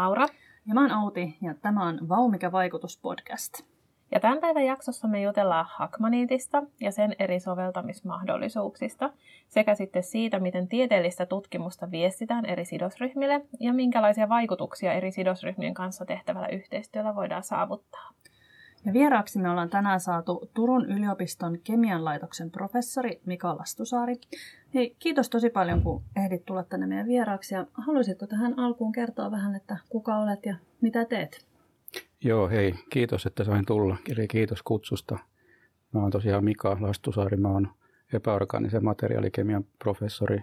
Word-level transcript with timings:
Laura. 0.00 0.26
Ja 0.66 0.74
mä 0.74 0.80
oon 0.80 1.04
Outi 1.04 1.36
ja 1.42 1.54
tämä 1.54 1.86
on 1.86 2.08
Vau 2.08 2.28
mikä 2.28 2.52
vaikutus 2.52 3.00
podcast. 3.02 3.52
Ja 4.12 4.20
tämän 4.20 4.38
päivän 4.38 4.64
jaksossa 4.64 5.08
me 5.08 5.22
jutellaan 5.22 5.66
Hakmaniitista 5.68 6.62
ja 6.80 6.92
sen 6.92 7.16
eri 7.18 7.40
soveltamismahdollisuuksista 7.40 9.12
sekä 9.48 9.74
sitten 9.74 10.02
siitä, 10.02 10.38
miten 10.38 10.68
tieteellistä 10.68 11.26
tutkimusta 11.26 11.90
viestitään 11.90 12.46
eri 12.46 12.64
sidosryhmille 12.64 13.40
ja 13.60 13.72
minkälaisia 13.72 14.28
vaikutuksia 14.28 14.92
eri 14.92 15.12
sidosryhmien 15.12 15.74
kanssa 15.74 16.04
tehtävällä 16.04 16.48
yhteistyöllä 16.48 17.14
voidaan 17.14 17.42
saavuttaa. 17.42 18.10
Ja 18.84 18.92
vieraaksi 18.92 19.38
me 19.38 19.50
ollaan 19.50 19.70
tänään 19.70 20.00
saatu 20.00 20.50
Turun 20.54 20.86
yliopiston 20.86 21.58
kemian 21.64 22.04
laitoksen 22.04 22.50
professori 22.50 23.20
Mika 23.26 23.56
Lastusaari. 23.56 24.14
Hei, 24.74 24.96
kiitos 24.98 25.30
tosi 25.30 25.50
paljon, 25.50 25.82
kun 25.82 26.02
ehdit 26.16 26.44
tulla 26.44 26.62
tänne 26.62 26.86
meidän 26.86 27.06
vieraaksi. 27.06 27.54
Ja 27.54 27.66
haluaisitko 27.74 28.26
tähän 28.26 28.58
alkuun 28.58 28.92
kertoa 28.92 29.30
vähän, 29.30 29.54
että 29.54 29.76
kuka 29.88 30.16
olet 30.16 30.46
ja 30.46 30.56
mitä 30.80 31.04
teet? 31.04 31.46
Joo, 32.24 32.48
hei, 32.48 32.74
kiitos, 32.90 33.26
että 33.26 33.44
sain 33.44 33.66
tulla. 33.66 33.96
Eli 34.08 34.28
kiitos 34.28 34.62
kutsusta. 34.62 35.18
Mä 35.92 36.00
oon 36.00 36.10
tosiaan 36.10 36.44
Mika 36.44 36.76
Lastusaari, 36.80 37.36
mä 37.36 37.48
oon 37.48 37.68
epäorgaanisen 38.12 38.84
materiaalikemian 38.84 39.64
professori 39.78 40.42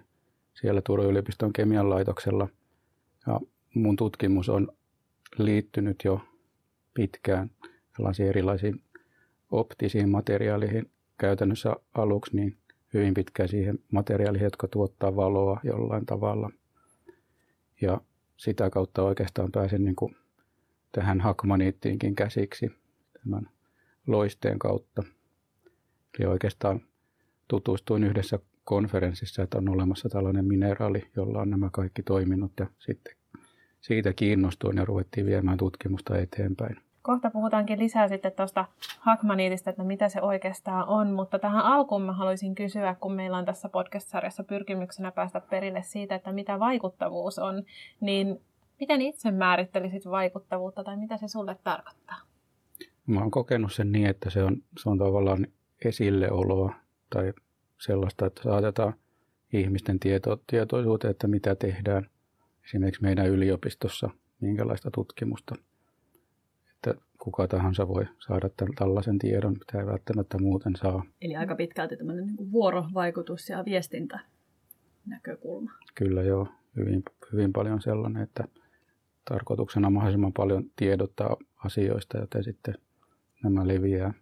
siellä 0.53 0.81
Turun 0.81 1.05
yliopiston 1.05 1.53
kemian 1.53 1.89
laitoksella. 1.89 2.47
Ja 3.27 3.39
mun 3.73 3.95
tutkimus 3.95 4.49
on 4.49 4.67
liittynyt 5.37 6.03
jo 6.03 6.21
pitkään 6.93 7.51
sellaisiin 7.95 8.29
erilaisiin 8.29 8.81
optisiin 9.51 10.09
materiaaleihin 10.09 10.89
käytännössä 11.17 11.75
aluksi 11.93 12.35
niin 12.35 12.57
hyvin 12.93 13.13
pitkään 13.13 13.49
siihen 13.49 13.79
materiaaliin, 13.91 14.43
jotka 14.43 14.67
tuottaa 14.67 15.15
valoa 15.15 15.59
jollain 15.63 16.05
tavalla. 16.05 16.49
Ja 17.81 18.01
sitä 18.37 18.69
kautta 18.69 19.03
oikeastaan 19.03 19.51
pääsen 19.51 19.83
niin 19.83 19.95
kuin 19.95 20.15
tähän 20.91 21.21
hakmaniittiinkin 21.21 22.15
käsiksi 22.15 22.71
tämän 23.19 23.49
loisteen 24.07 24.59
kautta. 24.59 25.03
Eli 26.19 26.27
oikeastaan 26.27 26.81
tutustuin 27.47 28.03
yhdessä 28.03 28.39
konferenssissa, 28.63 29.43
että 29.43 29.57
on 29.57 29.69
olemassa 29.69 30.09
tällainen 30.09 30.45
mineraali, 30.45 31.07
jolla 31.15 31.41
on 31.41 31.49
nämä 31.49 31.69
kaikki 31.73 32.03
toiminnot 32.03 32.51
ja 32.59 32.67
sitten 32.79 33.15
siitä 33.81 34.13
kiinnostuin 34.13 34.77
ja 34.77 34.85
ruvettiin 34.85 35.25
viemään 35.25 35.57
tutkimusta 35.57 36.17
eteenpäin 36.17 36.86
kohta 37.07 37.31
puhutaankin 37.31 37.79
lisää 37.79 38.07
sitten 38.07 38.31
tuosta 38.31 38.65
hakmaniitista, 38.99 39.69
että 39.69 39.83
mitä 39.83 40.09
se 40.09 40.21
oikeastaan 40.21 40.87
on, 40.87 41.11
mutta 41.13 41.39
tähän 41.39 41.65
alkuun 41.65 42.01
mä 42.01 42.13
haluaisin 42.13 42.55
kysyä, 42.55 42.95
kun 42.99 43.13
meillä 43.13 43.37
on 43.37 43.45
tässä 43.45 43.69
podcast-sarjassa 43.69 44.43
pyrkimyksenä 44.43 45.11
päästä 45.11 45.41
perille 45.41 45.81
siitä, 45.83 46.15
että 46.15 46.31
mitä 46.31 46.59
vaikuttavuus 46.59 47.39
on, 47.39 47.63
niin 48.01 48.41
miten 48.79 49.01
itse 49.01 49.31
määrittelisit 49.31 50.05
vaikuttavuutta 50.05 50.83
tai 50.83 50.97
mitä 50.97 51.17
se 51.17 51.27
sulle 51.27 51.57
tarkoittaa? 51.63 52.17
Mä 53.07 53.19
oon 53.19 53.31
kokenut 53.31 53.73
sen 53.73 53.91
niin, 53.91 54.07
että 54.07 54.29
se 54.29 54.43
on, 54.43 54.63
se 54.79 54.89
on 54.89 54.97
tavallaan 54.97 55.47
esilleoloa 55.85 56.73
tai 57.09 57.33
sellaista, 57.77 58.25
että 58.25 58.43
saatetaan 58.43 58.93
ihmisten 59.53 59.99
tieto, 59.99 60.39
tietoisuuteen, 60.47 61.11
että 61.11 61.27
mitä 61.27 61.55
tehdään 61.55 62.09
esimerkiksi 62.65 63.01
meidän 63.01 63.27
yliopistossa, 63.27 64.09
minkälaista 64.41 64.91
tutkimusta– 64.91 65.55
kuka 67.17 67.47
tahansa 67.47 67.87
voi 67.87 68.05
saada 68.19 68.49
tällaisen 68.77 69.19
tiedon, 69.19 69.53
mitä 69.53 69.79
ei 69.79 69.85
välttämättä 69.85 70.37
muuten 70.37 70.75
saa. 70.75 71.03
Eli 71.21 71.35
aika 71.35 71.55
pitkälti 71.55 71.97
tämmöinen 71.97 72.25
niin 72.25 72.51
vuorovaikutus 72.51 73.49
ja 73.49 73.65
viestintä 73.65 74.19
näkökulma. 75.05 75.71
Kyllä 75.95 76.23
joo, 76.23 76.47
hyvin, 76.75 77.03
hyvin 77.33 77.53
paljon 77.53 77.81
sellainen, 77.81 78.23
että 78.23 78.43
tarkoituksena 79.29 79.89
mahdollisimman 79.89 80.33
paljon 80.33 80.63
tiedottaa 80.75 81.37
asioista, 81.65 82.17
joten 82.17 82.43
sitten 82.43 82.75
nämä 83.43 83.67
leviää 83.67 84.13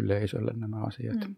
yleisölle 0.00 0.52
nämä 0.56 0.82
asiat. 0.82 1.28
Mm. 1.28 1.36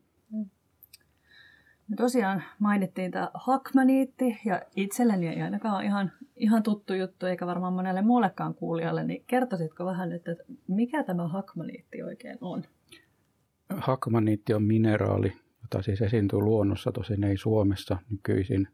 Me 1.89 1.97
tosiaan 1.97 2.43
mainittiin 2.59 3.11
tämä 3.11 3.31
hakmaniitti 3.35 4.39
ja 4.45 4.63
itselleni 4.77 5.29
ei 5.29 5.43
ainakaan 5.43 5.85
ihan, 5.85 6.13
ihan 6.37 6.63
tuttu 6.63 6.95
juttu, 6.95 7.27
eikä 7.27 7.47
varmaan 7.47 7.73
monelle 7.73 8.03
muullekaan 8.03 8.55
kuulijalle, 8.55 9.05
niin 9.05 9.25
kertoisitko 9.27 9.85
vähän 9.85 10.09
nyt, 10.09 10.29
että 10.29 10.45
mikä 10.69 11.05
tämä 11.05 11.29
hakmaniitti 11.29 12.03
oikein 12.03 12.39
on? 12.41 12.63
Hakmaniitti 13.77 14.55
on 14.55 14.63
mineraali, 14.63 15.33
jota 15.63 15.83
siis 15.83 16.03
esiintyy 16.03 16.39
luonnossa, 16.39 16.93
tosin 16.93 17.25
ei 17.25 17.37
Suomessa 17.37 17.97
nykyisin. 18.11 18.69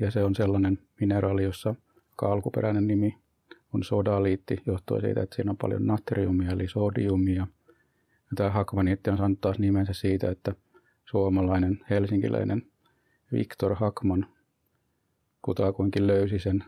Ja 0.00 0.10
se 0.10 0.24
on 0.24 0.34
sellainen 0.34 0.78
mineraali, 1.00 1.44
jossa 1.44 1.74
alkuperäinen 2.22 2.86
nimi 2.86 3.18
on 3.74 3.82
sodaliitti, 3.82 4.62
johtuen 4.66 5.00
siitä, 5.00 5.22
että 5.22 5.36
siinä 5.36 5.50
on 5.50 5.56
paljon 5.56 5.86
natriumia 5.86 6.50
eli 6.50 6.68
sodiumia. 6.68 7.46
Ja 8.06 8.32
tämä 8.34 8.50
hakmaniitti 8.50 9.10
on 9.10 9.16
saanut 9.16 9.40
taas 9.40 9.58
nimensä 9.58 9.92
siitä, 9.92 10.30
että 10.30 10.54
suomalainen 11.04 11.80
helsinkiläinen 11.90 12.62
Viktor 13.32 13.74
Hakman 13.74 14.26
kutakuinkin 15.42 16.06
löysi 16.06 16.38
sen 16.38 16.64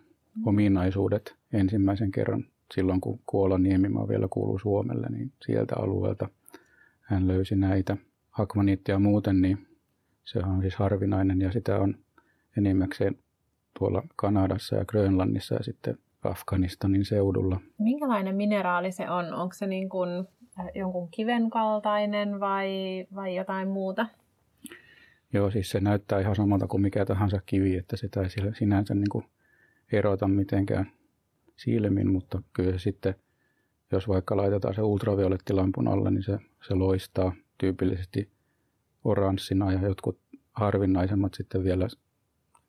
ominaisuudet 0.46 1.36
ensimmäisen 1.52 2.10
kerran 2.10 2.44
silloin, 2.74 3.00
kun 3.00 3.20
Kuolan 3.26 3.62
niemimaa 3.62 4.08
vielä 4.08 4.28
kuuluu 4.30 4.58
Suomelle, 4.58 5.06
niin 5.10 5.32
sieltä 5.46 5.74
alueelta 5.78 6.28
hän 7.00 7.28
löysi 7.28 7.56
näitä. 7.56 7.96
Hakmaniittia 8.30 8.98
muuten, 8.98 9.42
niin 9.42 9.66
se 10.24 10.38
on 10.38 10.60
siis 10.60 10.76
harvinainen 10.76 11.40
ja 11.40 11.52
sitä 11.52 11.78
on 11.78 11.94
enimmäkseen 12.58 13.18
tuolla 13.78 14.02
Kanadassa 14.16 14.76
ja 14.76 14.84
Grönlannissa 14.84 15.54
ja 15.54 15.62
sitten 15.62 15.98
Afganistanin 16.24 17.04
seudulla. 17.04 17.60
Minkälainen 17.78 18.36
mineraali 18.36 18.92
se 18.92 19.10
on? 19.10 19.34
Onko 19.34 19.54
se 19.54 19.66
niin 19.66 19.88
kuin 19.88 20.10
äh, 20.60 20.66
jonkun 20.74 21.08
kiven 21.10 21.50
kaltainen 21.50 22.40
vai, 22.40 22.70
vai 23.14 23.36
jotain 23.36 23.68
muuta? 23.68 24.06
Joo, 25.36 25.50
siis 25.50 25.70
se 25.70 25.80
näyttää 25.80 26.20
ihan 26.20 26.36
samalta 26.36 26.66
kuin 26.66 26.80
mikä 26.80 27.06
tahansa 27.06 27.40
kivi, 27.46 27.76
että 27.76 27.96
sitä 27.96 28.22
ei 28.22 28.54
sinänsä 28.58 28.94
niin 28.94 29.10
kuin 29.12 29.24
erota 29.92 30.28
mitenkään 30.28 30.90
silmin, 31.56 32.10
mutta 32.10 32.42
kyllä 32.52 32.72
se 32.72 32.78
sitten, 32.78 33.14
jos 33.92 34.08
vaikka 34.08 34.36
laitetaan 34.36 34.74
se 34.74 34.82
ultraviolettilampun 34.82 35.88
alle, 35.88 36.10
niin 36.10 36.22
se, 36.22 36.38
se 36.68 36.74
loistaa 36.74 37.32
tyypillisesti 37.58 38.28
oranssina 39.04 39.72
ja 39.72 39.82
jotkut 39.82 40.18
harvinaisemmat 40.52 41.34
sitten 41.34 41.64
vielä 41.64 41.88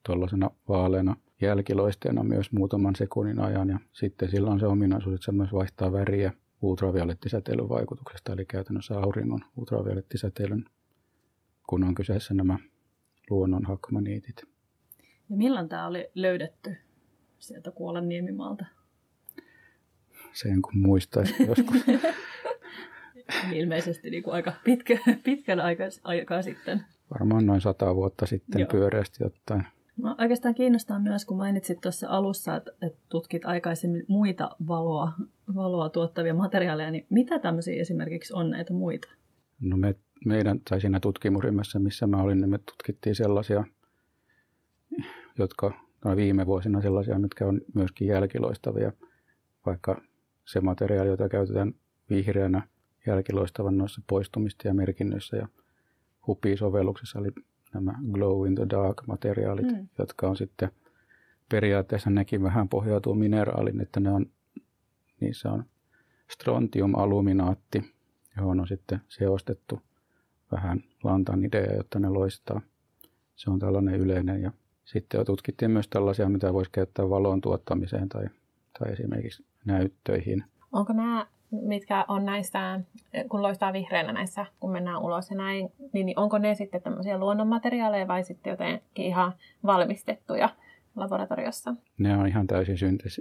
tuollaisena 0.06 0.50
vaaleana 0.68 1.16
jälkiloisteena 1.40 2.22
myös 2.22 2.52
muutaman 2.52 2.96
sekunnin 2.96 3.40
ajan. 3.40 3.68
Ja 3.68 3.78
sitten 3.92 4.30
sillä 4.30 4.50
on 4.50 4.60
se 4.60 4.66
ominaisuus, 4.66 5.14
että 5.14 5.24
se 5.24 5.32
myös 5.32 5.52
vaihtaa 5.52 5.92
väriä 5.92 6.32
ultraviolettisäteilyn 6.62 7.68
vaikutuksesta, 7.68 8.32
eli 8.32 8.44
käytännössä 8.44 8.98
auringon 8.98 9.40
ultraviolettisäteilyn 9.56 10.64
kun 11.68 11.84
on 11.84 11.94
kyseessä 11.94 12.34
nämä 12.34 12.58
luonnon 13.30 13.66
hakmaniitit. 13.66 14.42
Ja 15.30 15.36
milloin 15.36 15.68
tämä 15.68 15.86
oli 15.86 16.10
löydetty 16.14 16.76
sieltä 17.38 17.70
Kuolan 17.70 18.08
niemimaalta? 18.08 18.64
Sen 20.32 20.62
kun 20.62 20.78
muistaisi 20.78 21.34
joskus. 21.48 21.84
Ilmeisesti 23.52 24.10
niin 24.10 24.22
kuin 24.22 24.34
aika 24.34 24.52
pitkä, 24.64 24.98
pitkän 25.24 25.60
aikaa, 25.60 25.86
aikaa 26.04 26.42
sitten. 26.42 26.84
Varmaan 27.10 27.46
noin 27.46 27.60
sata 27.60 27.94
vuotta 27.94 28.26
sitten 28.26 28.60
Joo. 28.60 28.68
pyöreästi 28.70 29.24
ottaen. 29.24 29.66
No, 29.96 30.16
oikeastaan 30.18 30.54
kiinnostaa 30.54 30.98
myös, 30.98 31.24
kun 31.24 31.36
mainitsit 31.36 31.80
tuossa 31.80 32.08
alussa, 32.08 32.56
että, 32.56 32.70
että 32.82 32.98
tutkit 33.08 33.44
aikaisemmin 33.44 34.04
muita 34.08 34.56
valoa, 34.68 35.12
valoa 35.54 35.88
tuottavia 35.88 36.34
materiaaleja, 36.34 36.90
niin 36.90 37.06
mitä 37.10 37.38
tämmöisiä 37.38 37.80
esimerkiksi 37.80 38.34
on 38.34 38.50
näitä 38.50 38.72
muita? 38.72 39.08
No 39.60 39.76
me 39.76 39.94
meidän, 40.24 40.60
tai 40.60 40.80
siinä 40.80 41.00
tutkimusryhmässä, 41.00 41.78
missä 41.78 42.06
mä 42.06 42.22
olin, 42.22 42.40
niin 42.40 42.50
me 42.50 42.58
tutkittiin 42.58 43.14
sellaisia, 43.14 43.64
jotka 45.38 45.72
no 46.04 46.16
viime 46.16 46.46
vuosina 46.46 46.80
sellaisia, 46.80 47.18
mitkä 47.18 47.46
on 47.46 47.60
myöskin 47.74 48.08
jälkiloistavia, 48.08 48.92
vaikka 49.66 50.00
se 50.44 50.60
materiaali, 50.60 51.08
jota 51.08 51.28
käytetään 51.28 51.74
vihreänä 52.10 52.62
jälkiloistavan 53.06 53.78
noissa 53.78 54.02
poistumista 54.06 54.68
ja 54.68 54.74
merkinnöissä 54.74 55.36
ja 55.36 55.48
HUPI-sovelluksissa, 56.26 57.18
eli 57.18 57.30
nämä 57.74 57.94
glow 58.12 58.46
in 58.46 58.54
the 58.54 58.66
dark 58.70 59.06
materiaalit, 59.06 59.66
mm. 59.66 59.88
jotka 59.98 60.28
on 60.28 60.36
sitten 60.36 60.70
periaatteessa 61.50 62.10
nekin 62.10 62.42
vähän 62.42 62.68
pohjautuu 62.68 63.14
mineraalin, 63.14 63.80
että 63.80 64.00
ne 64.00 64.10
on, 64.10 64.26
niissä 65.20 65.52
on 65.52 65.64
strontiumaluminaatti, 66.30 67.94
johon 68.36 68.60
on 68.60 68.68
sitten 68.68 69.00
seostettu 69.08 69.82
vähän 70.52 70.80
lantan 71.04 71.44
idea, 71.44 71.74
jotta 71.76 71.98
ne 71.98 72.08
loistaa. 72.08 72.60
Se 73.36 73.50
on 73.50 73.58
tällainen 73.58 73.94
yleinen. 73.94 74.42
Ja 74.42 74.52
sitten 74.84 75.26
tutkittiin 75.26 75.70
myös 75.70 75.88
tällaisia, 75.88 76.28
mitä 76.28 76.52
voisi 76.52 76.70
käyttää 76.70 77.10
valon 77.10 77.40
tuottamiseen 77.40 78.08
tai, 78.08 78.24
tai 78.78 78.92
esimerkiksi 78.92 79.44
näyttöihin. 79.64 80.44
Onko 80.72 80.92
nämä, 80.92 81.26
mitkä 81.50 82.04
on 82.08 82.24
näistä, 82.24 82.80
kun 83.30 83.42
loistaa 83.42 83.72
vihreänä 83.72 84.12
näissä, 84.12 84.46
kun 84.60 84.72
mennään 84.72 85.02
ulos 85.02 85.30
ja 85.30 85.36
näin, 85.36 85.72
niin 85.92 86.18
onko 86.18 86.38
ne 86.38 86.54
sitten 86.54 86.82
tämmöisiä 86.82 87.18
luonnonmateriaaleja 87.18 88.08
vai 88.08 88.24
sitten 88.24 88.50
jotenkin 88.50 89.04
ihan 89.04 89.32
valmistettuja 89.66 90.48
laboratoriossa? 90.96 91.74
Ne 91.98 92.16
on 92.16 92.26
ihan 92.26 92.46
täysin 92.46 92.76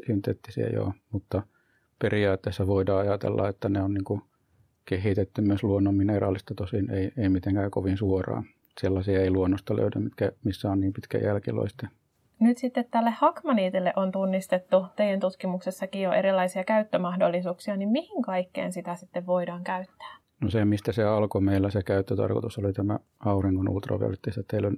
synteettisiä, 0.08 0.68
joo, 0.68 0.94
mutta 1.12 1.44
periaatteessa 2.00 2.68
voidaan 2.68 3.08
ajatella, 3.08 3.50
että 3.50 3.70
ne 3.70 3.82
on 3.82 3.94
niin 3.94 4.04
kuin 4.04 4.22
kehitetty 4.90 5.42
myös 5.42 5.64
luonnon 5.64 5.96
mineraalista, 5.96 6.54
tosin 6.56 6.92
ei, 6.92 7.12
ei 7.18 7.30
mitenkään 7.30 7.72
kovin 7.72 7.98
suoraan. 7.98 8.46
Sellaisia 8.82 9.22
ei 9.22 9.30
luonnosta 9.30 9.76
löydä, 9.76 10.00
mitkä, 10.00 10.32
missä 10.44 10.72
on 10.72 10.80
niin 10.80 10.94
pitkä 10.94 11.18
jälkiloiste. 11.18 11.88
Nyt 12.40 12.58
sitten 12.58 12.86
tälle 12.92 13.10
hakmaniitille 13.10 13.94
on 13.96 14.12
tunnistettu 14.12 14.86
teidän 14.96 15.20
tutkimuksessakin 15.20 16.02
jo 16.02 16.12
erilaisia 16.12 16.64
käyttömahdollisuuksia, 16.64 17.78
niin 17.78 17.90
mihin 17.90 18.22
kaikkeen 18.22 18.74
sitä 18.74 18.96
sitten 18.96 19.26
voidaan 19.26 19.64
käyttää? 19.64 20.18
No 20.42 20.50
se, 20.50 20.66
mistä 20.66 20.92
se 20.92 21.04
alkoi 21.04 21.42
meillä, 21.42 21.70
se 21.70 21.84
käyttötarkoitus 21.84 22.58
oli 22.58 22.74
tämä 22.74 23.00
auringon 23.20 23.70
ultraviolettisäteilyn 23.70 24.78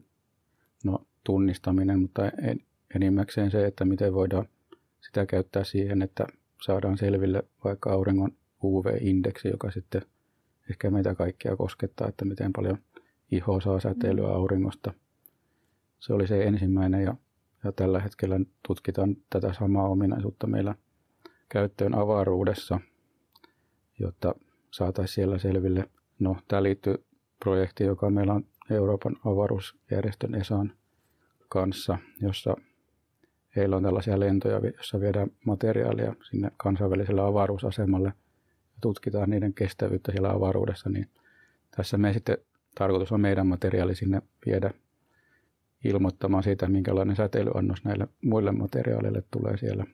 no, 0.83 1.05
tunnistaminen, 1.23 1.99
mutta 1.99 2.21
enimmäkseen 2.95 3.51
se, 3.51 3.65
että 3.65 3.85
miten 3.85 4.13
voidaan 4.13 4.45
sitä 5.01 5.25
käyttää 5.25 5.63
siihen, 5.63 6.01
että 6.01 6.27
saadaan 6.61 6.97
selville 6.97 7.43
vaikka 7.63 7.91
auringon 7.91 8.31
UV-indeksi, 8.63 9.47
joka 9.47 9.71
sitten 9.71 10.01
ehkä 10.69 10.91
meitä 10.91 11.15
kaikkia 11.15 11.55
koskettaa, 11.55 12.07
että 12.07 12.25
miten 12.25 12.53
paljon 12.53 12.77
iho 13.31 13.61
saa 13.61 13.79
säteilyä 13.79 14.27
mm. 14.27 14.33
auringosta. 14.33 14.93
Se 15.99 16.13
oli 16.13 16.27
se 16.27 16.43
ensimmäinen 16.43 17.03
ja, 17.03 17.15
ja 17.63 17.71
tällä 17.71 17.99
hetkellä 17.99 18.39
tutkitaan 18.67 19.17
tätä 19.29 19.53
samaa 19.53 19.89
ominaisuutta 19.89 20.47
meillä 20.47 20.75
käyttöön 21.49 21.95
avaruudessa, 21.95 22.79
jotta 23.99 24.35
saataisiin 24.71 25.15
siellä 25.15 25.37
selville. 25.37 25.89
No, 26.19 26.37
tämä 26.47 26.63
liittyy 26.63 27.05
projektiin, 27.39 27.87
joka 27.87 28.09
meillä 28.09 28.33
on 28.33 28.45
Euroopan 28.69 29.15
avaruusjärjestön 29.25 30.35
ESAN 30.35 30.73
kanssa, 31.49 31.97
jossa 32.21 32.55
heillä 33.55 33.75
on 33.75 33.83
tällaisia 33.83 34.19
lentoja, 34.19 34.59
joissa 34.63 34.99
viedään 34.99 35.31
materiaalia 35.45 36.15
sinne 36.29 36.51
kansainväliselle 36.57 37.21
avaruusasemalle 37.21 38.13
tutkitaan 38.81 39.29
niiden 39.29 39.53
kestävyyttä 39.53 40.11
siellä 40.11 40.29
avaruudessa. 40.29 40.89
Niin 40.89 41.09
tässä 41.75 41.97
me 41.97 42.13
sitten 42.13 42.37
tarkoitus 42.75 43.11
on 43.11 43.21
meidän 43.21 43.47
materiaali 43.47 43.95
sinne 43.95 44.21
viedä 44.45 44.71
ilmoittamaan 45.83 46.43
siitä, 46.43 46.67
minkälainen 46.67 47.15
säteilyannos 47.15 47.83
näille 47.83 48.07
muille 48.21 48.51
materiaaleille 48.51 49.23
tulee 49.31 49.57
siellä. 49.57 49.85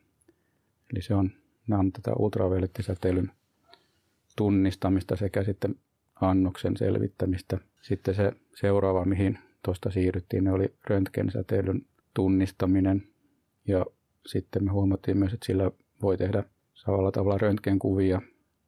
Eli 0.92 1.02
se 1.02 1.14
on, 1.14 1.30
nämä 1.68 1.80
on 1.80 1.92
tätä 1.92 2.12
ultraviolettisäteilyn 2.18 3.32
tunnistamista 4.36 5.16
sekä 5.16 5.44
sitten 5.44 5.74
annoksen 6.20 6.76
selvittämistä. 6.76 7.58
Sitten 7.82 8.14
se 8.14 8.32
seuraava, 8.54 9.04
mihin 9.04 9.38
tuosta 9.64 9.90
siirryttiin, 9.90 10.44
ne 10.44 10.52
oli 10.52 10.74
röntgensäteilyn 10.84 11.86
tunnistaminen. 12.14 13.08
Ja 13.68 13.86
sitten 14.26 14.64
me 14.64 14.70
huomattiin 14.70 15.18
myös, 15.18 15.32
että 15.34 15.46
sillä 15.46 15.70
voi 16.02 16.16
tehdä 16.16 16.44
samalla 16.74 17.12
tavalla 17.12 17.38
röntgenkuvia 17.38 18.22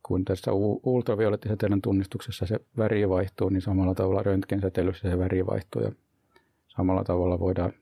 kuin 0.08 0.24
tässä 0.24 0.52
ultraviolettisäteilyn 0.82 1.82
tunnistuksessa 1.82 2.46
se 2.46 2.60
väri 2.76 3.08
vaihtuu, 3.08 3.48
niin 3.48 3.62
samalla 3.62 3.94
tavalla 3.94 4.22
röntgensäteilyssä 4.22 5.10
se 5.10 5.18
väri 5.18 5.46
vaihtuu 5.46 5.82
ja 5.82 5.92
samalla 6.68 7.04
tavalla 7.04 7.38
voidaan 7.38 7.72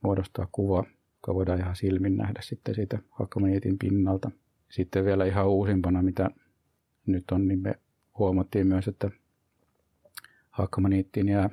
muodostaa 0.00 0.48
kuva, 0.52 0.84
joka 1.14 1.34
voidaan 1.34 1.58
ihan 1.58 1.76
silmin 1.76 2.16
nähdä 2.16 2.40
sitten 2.42 2.74
siitä 2.74 2.98
hakkamaniitin 3.10 3.78
pinnalta. 3.78 4.30
Sitten 4.70 5.04
vielä 5.04 5.24
ihan 5.24 5.48
uusimpana, 5.48 6.02
mitä 6.02 6.30
nyt 7.06 7.30
on, 7.30 7.48
niin 7.48 7.62
me 7.62 7.74
huomattiin 8.18 8.66
myös, 8.66 8.88
että 8.88 9.10
hakkamaniittiin 10.50 11.28
jää 11.28 11.50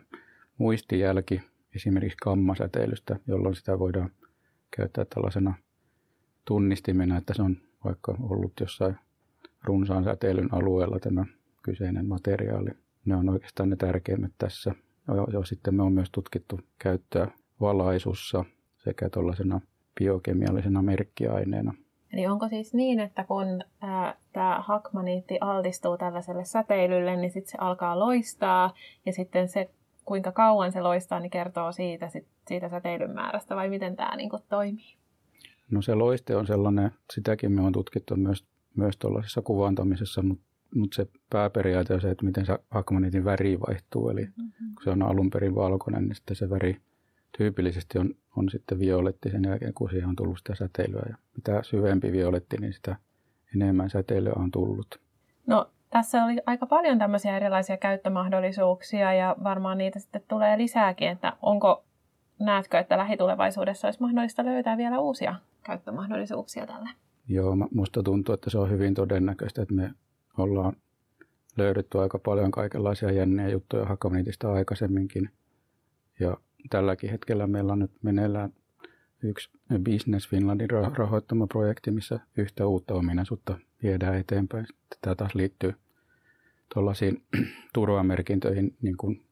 muistijälki 0.58 1.42
esimerkiksi 1.76 2.18
kammasäteilystä, 2.22 3.20
jolloin 3.28 3.56
sitä 3.56 3.80
voidaan 3.80 4.12
käyttää 4.78 5.06
tällaisena 5.06 5.54
tunnistimena, 6.46 7.18
että 7.18 7.34
se 7.34 7.42
on 7.42 7.58
vaikka 7.84 8.16
ollut 8.20 8.54
jossain 8.60 8.98
runsaan 9.66 10.04
säteilyn 10.04 10.54
alueella 10.54 11.00
tämä 11.00 11.26
kyseinen 11.64 12.08
materiaali. 12.08 12.70
Ne 13.06 13.16
on 13.16 13.30
oikeastaan 13.30 13.70
ne 13.70 13.76
tärkeimmät 13.76 14.32
tässä. 14.38 14.76
Ja, 15.34 15.44
sitten 15.46 15.76
me 15.76 15.84
on 15.84 15.94
myös 15.94 16.12
tutkittu 16.12 16.60
käyttöä 16.80 17.28
valaisussa 17.62 18.46
sekä 18.78 19.10
tuollaisena 19.10 19.62
biokemiallisena 20.00 20.82
merkkiaineena. 20.82 21.74
Eli 22.14 22.28
onko 22.28 22.48
siis 22.50 22.74
niin, 22.74 23.00
että 23.00 23.24
kun 23.24 23.64
tämä 24.34 24.60
hakmaniitti 24.62 25.38
altistuu 25.42 25.98
tällaiselle 25.98 26.46
säteilylle, 26.46 27.16
niin 27.16 27.32
sitten 27.32 27.52
se 27.52 27.58
alkaa 27.58 28.00
loistaa 28.00 28.74
ja 29.06 29.14
sitten 29.14 29.48
se, 29.48 29.70
kuinka 30.06 30.32
kauan 30.32 30.72
se 30.72 30.82
loistaa, 30.82 31.20
niin 31.20 31.30
kertoo 31.30 31.72
siitä, 31.72 32.10
sit, 32.10 32.28
siitä 32.48 32.70
säteilyn 32.70 33.12
määrästä 33.12 33.56
vai 33.56 33.70
miten 33.70 33.96
tämä 33.96 34.16
niinku 34.16 34.38
toimii? 34.50 34.96
No 35.72 35.82
se 35.82 35.96
loiste 35.96 36.36
on 36.36 36.48
sellainen, 36.48 36.92
sitäkin 37.14 37.52
me 37.52 37.62
on 37.62 37.72
tutkittu 37.72 38.16
myös, 38.16 38.46
myös 38.76 38.98
tuollaisessa 38.98 39.42
kuvantamisessa, 39.42 40.22
mutta 40.22 40.46
mut 40.76 40.94
se 40.94 41.08
pääperiaate 41.30 41.94
on 41.94 42.02
se, 42.02 42.12
että 42.12 42.26
miten 42.26 42.46
se 42.46 42.60
hakmaniitin 42.72 43.26
väri 43.26 43.60
vaihtuu. 43.60 44.10
Eli 44.10 44.26
mm-hmm. 44.26 44.76
kun 44.76 44.84
se 44.84 44.90
on 44.90 45.04
alun 45.04 45.30
perin 45.30 45.56
valkoinen, 45.56 46.04
niin 46.04 46.16
sitten 46.16 46.36
se 46.36 46.50
väri 46.50 46.78
tyypillisesti 47.38 48.00
on, 48.00 48.16
on 48.36 48.50
sitten 48.50 48.80
violetti 48.80 49.30
sen 49.30 49.44
jälkeen, 49.44 49.74
kun 49.74 49.90
siihen 49.90 50.10
on 50.10 50.16
tullut 50.16 50.38
sitä 50.38 50.56
säteilyä. 50.56 51.04
Ja 51.10 51.16
mitä 51.36 51.64
syvempi 51.64 52.12
violetti, 52.12 52.58
niin 52.58 52.74
sitä 52.74 52.96
enemmän 53.56 53.90
säteilyä 53.90 54.34
on 54.36 54.52
tullut. 54.52 55.00
No 55.48 55.70
tässä 55.90 56.24
oli 56.24 56.42
aika 56.46 56.66
paljon 56.66 57.00
tämmöisiä 57.00 57.36
erilaisia 57.36 57.78
käyttömahdollisuuksia 57.78 59.14
ja 59.14 59.36
varmaan 59.44 59.78
niitä 59.78 60.00
sitten 60.00 60.24
tulee 60.28 60.58
lisääkin, 60.58 61.08
että 61.10 61.34
onko, 61.42 61.84
näetkö, 62.40 62.80
että 62.80 62.98
lähitulevaisuudessa 62.98 63.88
olisi 63.88 64.02
mahdollista 64.02 64.46
löytää 64.46 64.78
vielä 64.78 65.00
uusia 65.00 65.36
käyttömahdollisuuksia 65.64 66.68
tälle? 66.68 66.90
Joo, 67.28 67.56
musta 67.74 68.04
tuntuu, 68.04 68.34
että 68.34 68.50
se 68.50 68.58
on 68.58 68.70
hyvin 68.70 68.94
todennäköistä, 68.94 69.62
että 69.62 69.74
me 69.74 69.92
ollaan 70.38 70.74
löydetty 71.58 72.00
aika 72.00 72.20
paljon 72.20 72.52
kaikenlaisia 72.52 73.12
jänniä 73.12 73.50
juttuja 73.50 73.86
Hakamaniitista 73.86 74.54
aikaisemminkin. 74.54 75.30
Ja 76.20 76.38
tälläkin 76.70 77.10
hetkellä 77.10 77.48
meillä 77.48 77.74
on 77.74 77.80
nyt 77.80 77.92
meneillään 78.02 78.54
yksi 79.24 79.50
Business 79.84 80.30
Finlandin 80.30 80.70
rahoittama 80.70 81.48
projekti, 81.48 81.92
missä 81.92 82.20
yhtä 82.38 82.68
uutta 82.68 82.94
ominaisuutta 82.94 83.58
viedään 83.84 84.16
eteenpäin. 84.16 84.68
Tämä 85.02 85.16
taas 85.16 85.36
liittyy 85.36 85.74
tuollaisiin 86.74 87.24
turvamerkintöihin 87.74 88.76
niin 88.82 88.98
kuin 88.98 89.26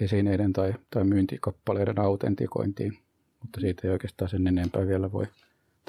esineiden 0.00 0.52
tai, 0.52 0.74
tai 0.90 1.04
myyntikappaleiden 1.04 1.98
autentikointiin, 1.98 2.98
mutta 3.40 3.60
siitä 3.60 3.88
ei 3.88 3.92
oikeastaan 3.92 4.28
sen 4.28 4.46
enempää 4.46 4.86
vielä 4.86 5.12
voi 5.12 5.26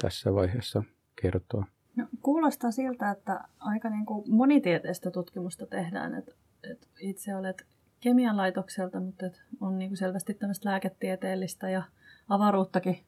tässä 0.02 0.34
vaiheessa 0.34 0.82
kertoa. 1.22 1.64
No, 1.96 2.06
kuulostaa 2.22 2.70
siltä, 2.70 3.10
että 3.10 3.40
aika 3.58 3.90
niin 3.90 4.06
kuin 4.06 4.24
monitieteistä 4.30 5.10
tutkimusta 5.10 5.66
tehdään. 5.66 6.14
Että, 6.14 6.32
että 6.70 6.86
itse 7.00 7.36
olet 7.36 7.66
kemian 8.00 8.36
laitokselta, 8.36 9.00
mutta 9.00 9.26
on 9.60 9.78
niin 9.78 9.90
kuin 9.90 9.98
selvästi 9.98 10.34
tämmöistä 10.34 10.68
lääketieteellistä 10.70 11.70
ja 11.70 11.82
avaruuttakin 12.28 13.04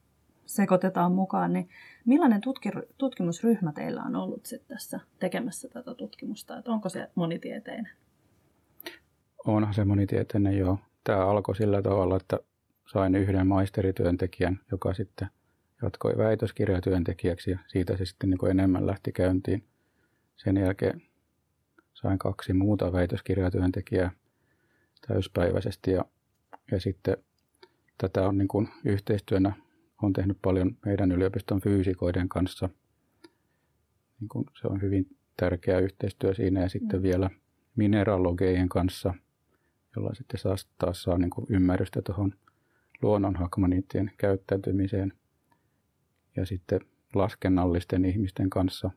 sekoitetaan 0.46 1.12
mukaan, 1.12 1.52
niin 1.52 1.68
millainen 2.04 2.40
tutkimusryhmä 2.98 3.72
teillä 3.72 4.02
on 4.02 4.16
ollut 4.16 4.46
sit 4.46 4.68
tässä 4.68 5.00
tekemässä 5.18 5.68
tätä 5.68 5.94
tutkimusta? 5.94 6.58
Että 6.58 6.72
onko 6.72 6.88
se 6.88 7.10
monitieteinen? 7.14 7.92
Onhan 9.46 9.74
se 9.74 9.84
monitieteinen 9.84 10.58
jo. 10.58 10.78
Tämä 11.04 11.26
alkoi 11.26 11.56
sillä 11.56 11.82
tavalla, 11.82 12.16
että 12.16 12.38
sain 12.92 13.14
yhden 13.14 13.46
maisterityöntekijän, 13.46 14.60
joka 14.70 14.94
sitten 14.94 15.28
jatkoi 15.82 16.16
väitöskirjatyöntekijäksi 16.16 17.50
ja 17.50 17.58
siitä 17.66 17.96
se 17.96 18.06
sitten 18.06 18.30
niin 18.30 18.50
enemmän 18.50 18.86
lähti 18.86 19.12
käyntiin. 19.12 19.64
Sen 20.36 20.56
jälkeen 20.56 21.02
sain 21.94 22.18
kaksi 22.18 22.52
muuta 22.52 22.92
väitöskirjatyöntekijää 22.92 24.10
täyspäiväisesti 25.08 25.90
ja, 25.90 26.04
ja 26.70 26.80
sitten 26.80 27.16
tätä 27.98 28.28
on 28.28 28.38
niin 28.38 28.48
kuin 28.48 28.68
yhteistyönä 28.84 29.52
on 30.02 30.12
tehnyt 30.12 30.38
paljon 30.42 30.76
meidän 30.86 31.12
yliopiston 31.12 31.60
fyysikoiden 31.60 32.28
kanssa. 32.28 32.68
Niin 34.20 34.28
kuin 34.28 34.44
se 34.60 34.68
on 34.68 34.82
hyvin 34.82 35.16
tärkeä 35.36 35.78
yhteistyö 35.78 36.34
siinä 36.34 36.60
ja 36.60 36.68
sitten 36.68 37.00
mm. 37.00 37.02
vielä 37.02 37.30
mineralogeien 37.76 38.68
kanssa, 38.68 39.14
jolla 39.96 40.14
sitten 40.14 40.40
saa, 40.40 40.56
taas 40.78 41.02
saa 41.02 41.18
niin 41.18 41.30
kuin 41.30 41.46
ymmärrystä 41.48 42.02
tuohon 42.02 42.34
luonnonhakmaniittien 43.02 44.12
käyttäytymiseen 44.18 45.12
ja 46.36 46.46
sitten 46.46 46.80
laskennallisten 47.14 48.04
ihmisten 48.04 48.50
kanssa, 48.50 48.90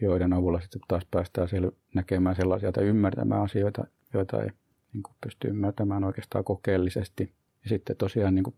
joiden 0.00 0.32
avulla 0.32 0.60
sitten 0.60 0.80
taas 0.88 1.06
päästään 1.10 1.48
sel- 1.48 1.76
näkemään 1.94 2.36
sellaisia 2.36 2.72
tai 2.72 2.84
ymmärtämään 2.84 3.42
asioita, 3.42 3.84
joita 4.14 4.42
ei 4.42 4.50
niin 4.92 5.02
kuin 5.02 5.16
pysty 5.20 5.48
ymmärtämään 5.48 6.04
oikeastaan 6.04 6.44
kokeellisesti. 6.44 7.32
Ja 7.62 7.68
sitten 7.68 7.96
tosiaan 7.96 8.34
niin 8.34 8.42
kuin 8.42 8.56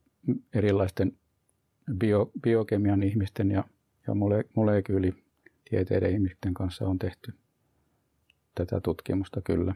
erilaisten 0.55 1.13
bio, 1.99 2.31
biokemian 2.43 3.03
ihmisten 3.03 3.51
ja, 3.51 3.65
ja 4.07 4.15
mole, 4.15 4.45
molekyylitieteiden 4.57 6.11
ihmisten 6.11 6.55
kanssa 6.55 6.89
on 6.89 6.99
tehty 6.99 7.35
tätä 8.55 8.81
tutkimusta 8.81 9.41
kyllä. 9.41 9.75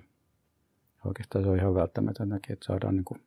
Oikeastaan 1.04 1.44
se 1.44 1.50
on 1.50 1.58
ihan 1.58 1.74
välttämätöntäkin, 1.74 2.52
että 2.52 2.66
saadaan 2.66 2.96
niin 2.96 3.04
kuin 3.04 3.20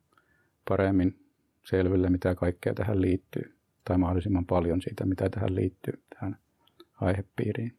paremmin 0.68 1.26
selville, 1.64 2.10
mitä 2.10 2.34
kaikkea 2.34 2.74
tähän 2.74 3.00
liittyy, 3.00 3.57
tai 3.88 3.98
mahdollisimman 3.98 4.46
paljon 4.46 4.82
siitä, 4.82 5.06
mitä 5.06 5.30
tähän 5.30 5.54
liittyy, 5.54 6.02
tähän 6.10 6.36
aihepiiriin. 7.00 7.74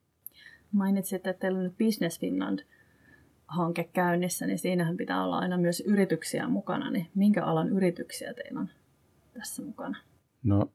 Mainitsit, 0.71 1.15
että 1.15 1.33
teillä 1.33 1.57
on 1.57 1.63
nyt 1.63 1.77
Business 1.77 2.19
Finland 2.19 2.59
hanke 3.47 3.83
käynnissä, 3.93 4.47
niin 4.47 4.59
siinähän 4.59 4.97
pitää 4.97 5.23
olla 5.23 5.37
aina 5.37 5.57
myös 5.57 5.83
yrityksiä 5.87 6.47
mukana. 6.47 6.91
Niin 6.91 7.07
minkä 7.15 7.45
alan 7.45 7.69
yrityksiä 7.69 8.33
teillä 8.33 8.59
on 8.59 8.69
tässä 9.33 9.61
mukana? 9.61 9.97
No, 10.43 10.71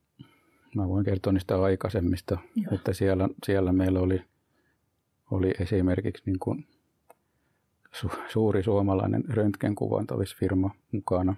mä 0.74 0.88
voin 0.88 1.04
kertoa 1.04 1.32
niistä 1.32 1.62
aikaisemmista, 1.62 2.38
Joo. 2.56 2.74
että 2.74 2.92
siellä, 2.92 3.28
siellä 3.46 3.72
meillä 3.72 4.00
oli, 4.00 4.22
oli 5.30 5.54
esimerkiksi 5.60 6.22
niin 6.26 6.38
kuin 6.38 6.66
su, 7.92 8.10
suuri 8.28 8.62
suomalainen 8.62 9.24
röntgenkuvantavisfirma 9.28 10.70
mukana 10.92 11.36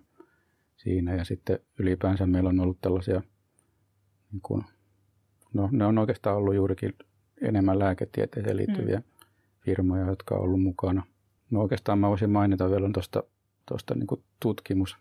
siinä 0.77 1.15
ja 1.15 1.25
sitten 1.25 1.59
ylipäänsä 1.79 2.27
meillä 2.27 2.49
on 2.49 2.61
ollut 2.61 2.81
tällaisia, 2.81 3.23
niin 4.33 4.43
kuin, 4.43 4.65
no 5.55 5.69
ne 5.73 5.87
on 5.87 5.99
oikeastaan 5.99 6.37
ollut 6.37 6.55
juurikin 6.55 6.95
enemmän 7.41 7.79
lääketieteeseen 7.79 8.57
liittyviä 8.57 8.99
mm. 8.99 9.05
firmoja, 9.61 10.07
jotka 10.07 10.35
on 10.35 10.41
ollut 10.41 10.63
mukana. 10.63 11.03
No 11.51 11.61
oikeastaan 11.63 11.99
mä 11.99 12.09
voisin 12.09 12.31
mainita 12.31 12.71
vielä 12.71 12.91
tuosta 12.95 13.23
tuosta 13.67 13.95
niin 13.95 14.25
tutkimus 14.41 14.97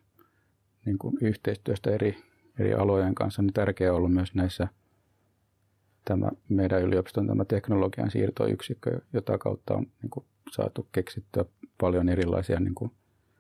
niin 0.86 0.98
kuin 0.98 1.18
yhteistyöstä 1.22 1.92
eri, 1.92 2.18
eri 2.60 2.74
alojen 2.74 3.16
kanssa. 3.16 3.42
Niin 3.42 3.54
tärkeää 3.54 3.94
ollut 3.94 4.14
myös 4.14 4.36
näissä 4.36 4.68
tämä 6.06 6.30
meidän 6.50 6.82
yliopiston 6.82 7.28
tämä 7.28 7.46
teknologian 7.46 8.12
siirtoyksikkö, 8.12 9.02
jota 9.14 9.38
kautta 9.38 9.74
on 9.74 9.88
niin 10.02 10.10
kuin 10.10 10.26
saatu 10.52 10.88
keksittyä 10.92 11.46
paljon 11.82 12.10
erilaisia 12.10 12.60
niin 12.60 12.76
kuin, 12.76 12.92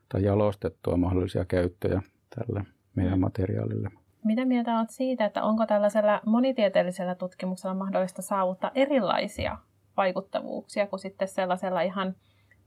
tai 0.09 0.23
jalostettua 0.23 0.97
mahdollisia 0.97 1.45
käyttöjä 1.45 2.01
tälle 2.35 2.65
meidän 2.95 3.19
materiaalille. 3.19 3.91
Mitä 4.25 4.45
mieltä 4.45 4.79
olet 4.79 4.89
siitä, 4.89 5.25
että 5.25 5.43
onko 5.43 5.65
tällaisella 5.65 6.21
monitieteellisellä 6.25 7.15
tutkimuksella 7.15 7.75
mahdollista 7.75 8.21
saavuttaa 8.21 8.71
erilaisia 8.75 9.57
vaikuttavuuksia 9.97 10.87
kuin 10.87 10.99
sitten 10.99 11.27
sellaisella 11.27 11.81
ihan 11.81 12.15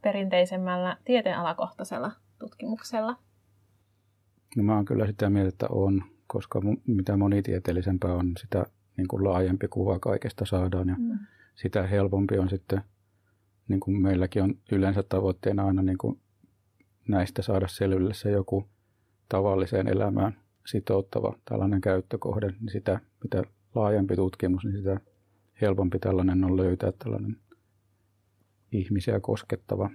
perinteisemmällä 0.03 0.97
tieteenalakohtaisella 1.05 2.13
tutkimuksella? 2.39 3.17
No 4.57 4.63
mä 4.63 4.75
oon 4.75 4.85
kyllä 4.85 5.07
sitä 5.07 5.31
mieltä, 5.31 5.49
että 5.49 5.67
on, 5.71 6.03
koska 6.27 6.61
mitä 6.87 7.17
monitieteellisempää 7.17 8.15
on, 8.15 8.33
sitä 8.41 8.67
niin 8.97 9.09
kuin 9.09 9.25
laajempi 9.25 9.69
kuva 9.69 9.99
kaikesta 9.99 10.45
saadaan 10.45 10.89
ja 10.89 10.97
mm. 10.99 11.19
sitä 11.55 11.87
helpompi 11.87 12.39
on 12.39 12.49
sitten, 12.49 12.83
niin 13.69 13.81
kuin 13.81 14.03
meilläkin 14.03 14.43
on 14.43 14.55
yleensä 14.73 15.03
tavoitteena 15.03 15.67
aina 15.67 15.83
niin 15.83 15.99
kuin 15.99 16.21
näistä 17.09 17.43
saada 17.43 17.69
selville 17.69 18.15
se 18.15 18.31
joku 18.31 18.69
tavalliseen 19.29 19.89
elämään 19.89 20.37
sitouttava 20.71 21.35
tällainen 21.45 21.81
käyttökohde, 21.81 22.47
niin 22.47 22.71
sitä 22.71 23.01
mitä 23.23 23.43
laajempi 23.75 24.17
tutkimus, 24.17 24.65
niin 24.65 24.77
sitä 24.77 25.01
helpompi 25.61 25.99
tällainen 25.99 26.45
on 26.45 26.57
löytää 26.57 26.93
tällainen 26.93 27.37
ihmisiä 28.73 29.21
koskettava 29.21 29.91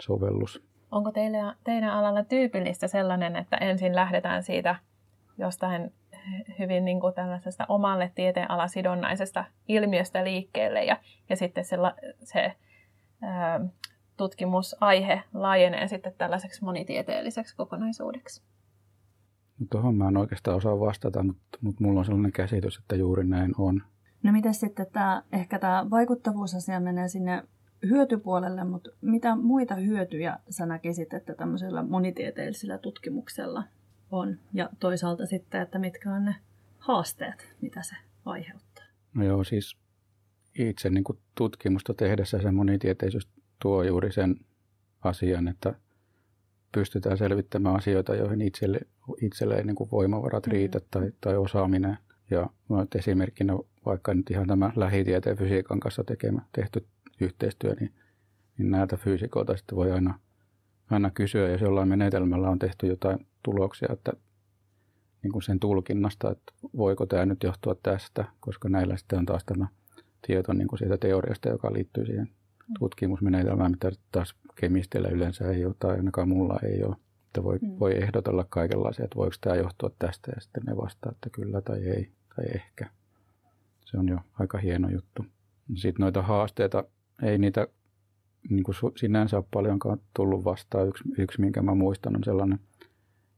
sovellus. 0.00 0.62
Onko 0.90 1.12
teille, 1.12 1.38
teidän 1.64 1.90
alalla 1.90 2.24
tyypillistä 2.24 2.88
sellainen, 2.88 3.36
että 3.36 3.56
ensin 3.56 3.94
lähdetään 3.94 4.42
siitä 4.42 4.76
jostain 5.38 5.92
hyvin 6.58 6.84
niin 6.84 7.00
kuin 7.00 7.14
tällaisesta 7.14 7.66
omalle 7.68 8.12
tieteenalasidonnaisesta 8.14 9.44
ilmiöstä 9.68 10.24
liikkeelle 10.24 10.84
ja, 10.84 10.96
ja 11.28 11.36
sitten 11.36 11.64
se, 11.64 11.76
se 12.22 12.52
ää, 13.22 13.60
tutkimusaihe 14.16 15.22
laajenee 15.34 15.88
sitten 15.88 16.14
tällaiseksi 16.18 16.64
monitieteelliseksi 16.64 17.56
kokonaisuudeksi? 17.56 18.42
No 19.60 19.66
tuohon 19.70 19.94
mä 19.94 20.08
en 20.08 20.16
oikeastaan 20.16 20.56
osaa 20.56 20.80
vastata, 20.80 21.22
mutta, 21.22 21.58
mutta 21.60 21.84
mulla 21.84 21.98
on 21.98 22.04
sellainen 22.04 22.32
käsitys, 22.32 22.78
että 22.78 22.96
juuri 22.96 23.24
näin 23.24 23.54
on. 23.58 23.82
No 24.22 24.32
mitä 24.32 24.52
sitten 24.52 24.86
tämä, 24.92 25.22
ehkä 25.32 25.58
tämä 25.58 25.86
vaikuttavuusasia 25.90 26.80
menee 26.80 27.08
sinne 27.08 27.42
hyötypuolelle, 27.88 28.64
mutta 28.64 28.90
mitä 29.00 29.36
muita 29.36 29.74
hyötyjä 29.74 30.38
sä 30.50 30.66
näkisit, 30.66 31.14
että 31.14 31.34
tämmöisellä 31.34 31.82
monitieteellisellä 31.82 32.78
tutkimuksella 32.78 33.64
on? 34.10 34.38
Ja 34.52 34.70
toisaalta 34.80 35.26
sitten, 35.26 35.62
että 35.62 35.78
mitkä 35.78 36.12
on 36.12 36.24
ne 36.24 36.34
haasteet, 36.78 37.54
mitä 37.60 37.82
se 37.82 37.96
aiheuttaa? 38.24 38.84
No 39.14 39.24
joo, 39.24 39.44
siis 39.44 39.76
itse 40.58 40.90
niin 40.90 41.04
kuin 41.04 41.18
tutkimusta 41.34 41.94
tehdessä 41.94 42.38
se 42.38 42.50
monitieteisyys 42.50 43.28
tuo 43.62 43.82
juuri 43.82 44.12
sen 44.12 44.36
asian, 45.02 45.48
että 45.48 45.74
pystytään 46.72 47.18
selvittämään 47.18 47.76
asioita, 47.76 48.14
joihin 48.14 48.40
itselle, 48.40 48.80
itselle 49.22 49.54
ei 49.56 49.64
niin 49.64 49.76
kuin 49.76 49.90
voimavarat 49.90 50.46
riitä 50.46 50.78
mm-hmm. 50.78 50.90
tai, 50.90 51.12
tai 51.20 51.36
osaaminen. 51.36 51.98
Ja 52.30 52.50
esimerkkinä 52.94 53.52
vaikka 53.86 54.14
nyt 54.14 54.30
ihan 54.30 54.46
tämä 54.46 54.72
lähitieteen 54.76 55.36
fysiikan 55.36 55.80
kanssa 55.80 56.04
tekemä, 56.04 56.42
tehty 56.52 56.86
yhteistyö, 57.20 57.74
niin, 57.80 57.92
niin 58.58 58.70
näiltä 58.70 58.96
fyysikoilta 58.96 59.56
sitten 59.56 59.76
voi 59.76 59.92
aina, 59.92 60.18
aina 60.90 61.10
kysyä, 61.10 61.48
jos 61.48 61.60
jollain 61.60 61.88
menetelmällä 61.88 62.50
on 62.50 62.58
tehty 62.58 62.86
jotain 62.86 63.26
tuloksia, 63.42 63.88
että 63.92 64.12
niin 65.22 65.32
kuin 65.32 65.42
sen 65.42 65.60
tulkinnasta, 65.60 66.30
että 66.30 66.52
voiko 66.76 67.06
tämä 67.06 67.26
nyt 67.26 67.42
johtua 67.42 67.76
tästä, 67.82 68.24
koska 68.40 68.68
näillä 68.68 68.96
sitten 68.96 69.18
on 69.18 69.26
taas 69.26 69.44
tämä 69.44 69.66
tieto 70.26 70.52
niin 70.52 70.68
kuin 70.68 70.78
siitä 70.78 70.96
teoriasta, 70.96 71.48
joka 71.48 71.72
liittyy 71.72 72.06
siihen 72.06 72.28
tutkimusmenetelmään, 72.78 73.70
mitä 73.70 73.92
taas 74.12 74.34
kemisteillä 74.54 75.08
yleensä 75.08 75.50
ei 75.50 75.64
ole, 75.64 75.74
tai 75.78 75.96
ainakaan 75.96 76.28
mulla 76.28 76.58
ei 76.62 76.84
ole. 76.84 76.96
Että 77.30 77.44
voi, 77.44 77.58
mm. 77.62 77.78
voi 77.80 77.96
ehdotella 78.02 78.46
kaikenlaisia, 78.48 79.04
että 79.04 79.16
voiko 79.16 79.36
tämä 79.40 79.56
johtua 79.56 79.90
tästä, 79.98 80.32
ja 80.34 80.40
sitten 80.40 80.62
ne 80.66 80.76
vastaa, 80.76 81.12
että 81.12 81.30
kyllä 81.30 81.60
tai 81.60 81.78
ei, 81.78 82.10
tai 82.36 82.44
ehkä. 82.54 82.90
Se 83.84 83.98
on 83.98 84.08
jo 84.08 84.18
aika 84.38 84.58
hieno 84.58 84.88
juttu. 84.88 85.26
Sitten 85.74 86.02
noita 86.02 86.22
haasteita, 86.22 86.84
ei 87.22 87.38
niitä 87.38 87.66
niin 88.48 88.64
kuin 88.64 88.74
sinänsä 88.96 89.36
ole 89.36 89.44
paljonkaan 89.50 89.98
tullut 90.16 90.44
vastaan. 90.44 90.88
Yksi, 90.88 91.04
yksi, 91.18 91.40
minkä 91.40 91.62
mä 91.62 91.74
muistan, 91.74 92.16
on 92.16 92.24
sellainen 92.24 92.58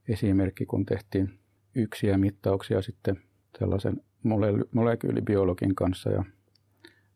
esimerkki, 0.08 0.66
kun 0.66 0.86
tehtiin 0.86 1.38
yksiä 1.74 2.18
mittauksia 2.18 2.82
sitten 2.82 3.20
sellaisen 3.58 3.96
mole- 4.22 4.68
molekyylibiologin 4.72 5.74
kanssa 5.74 6.10
ja 6.10 6.24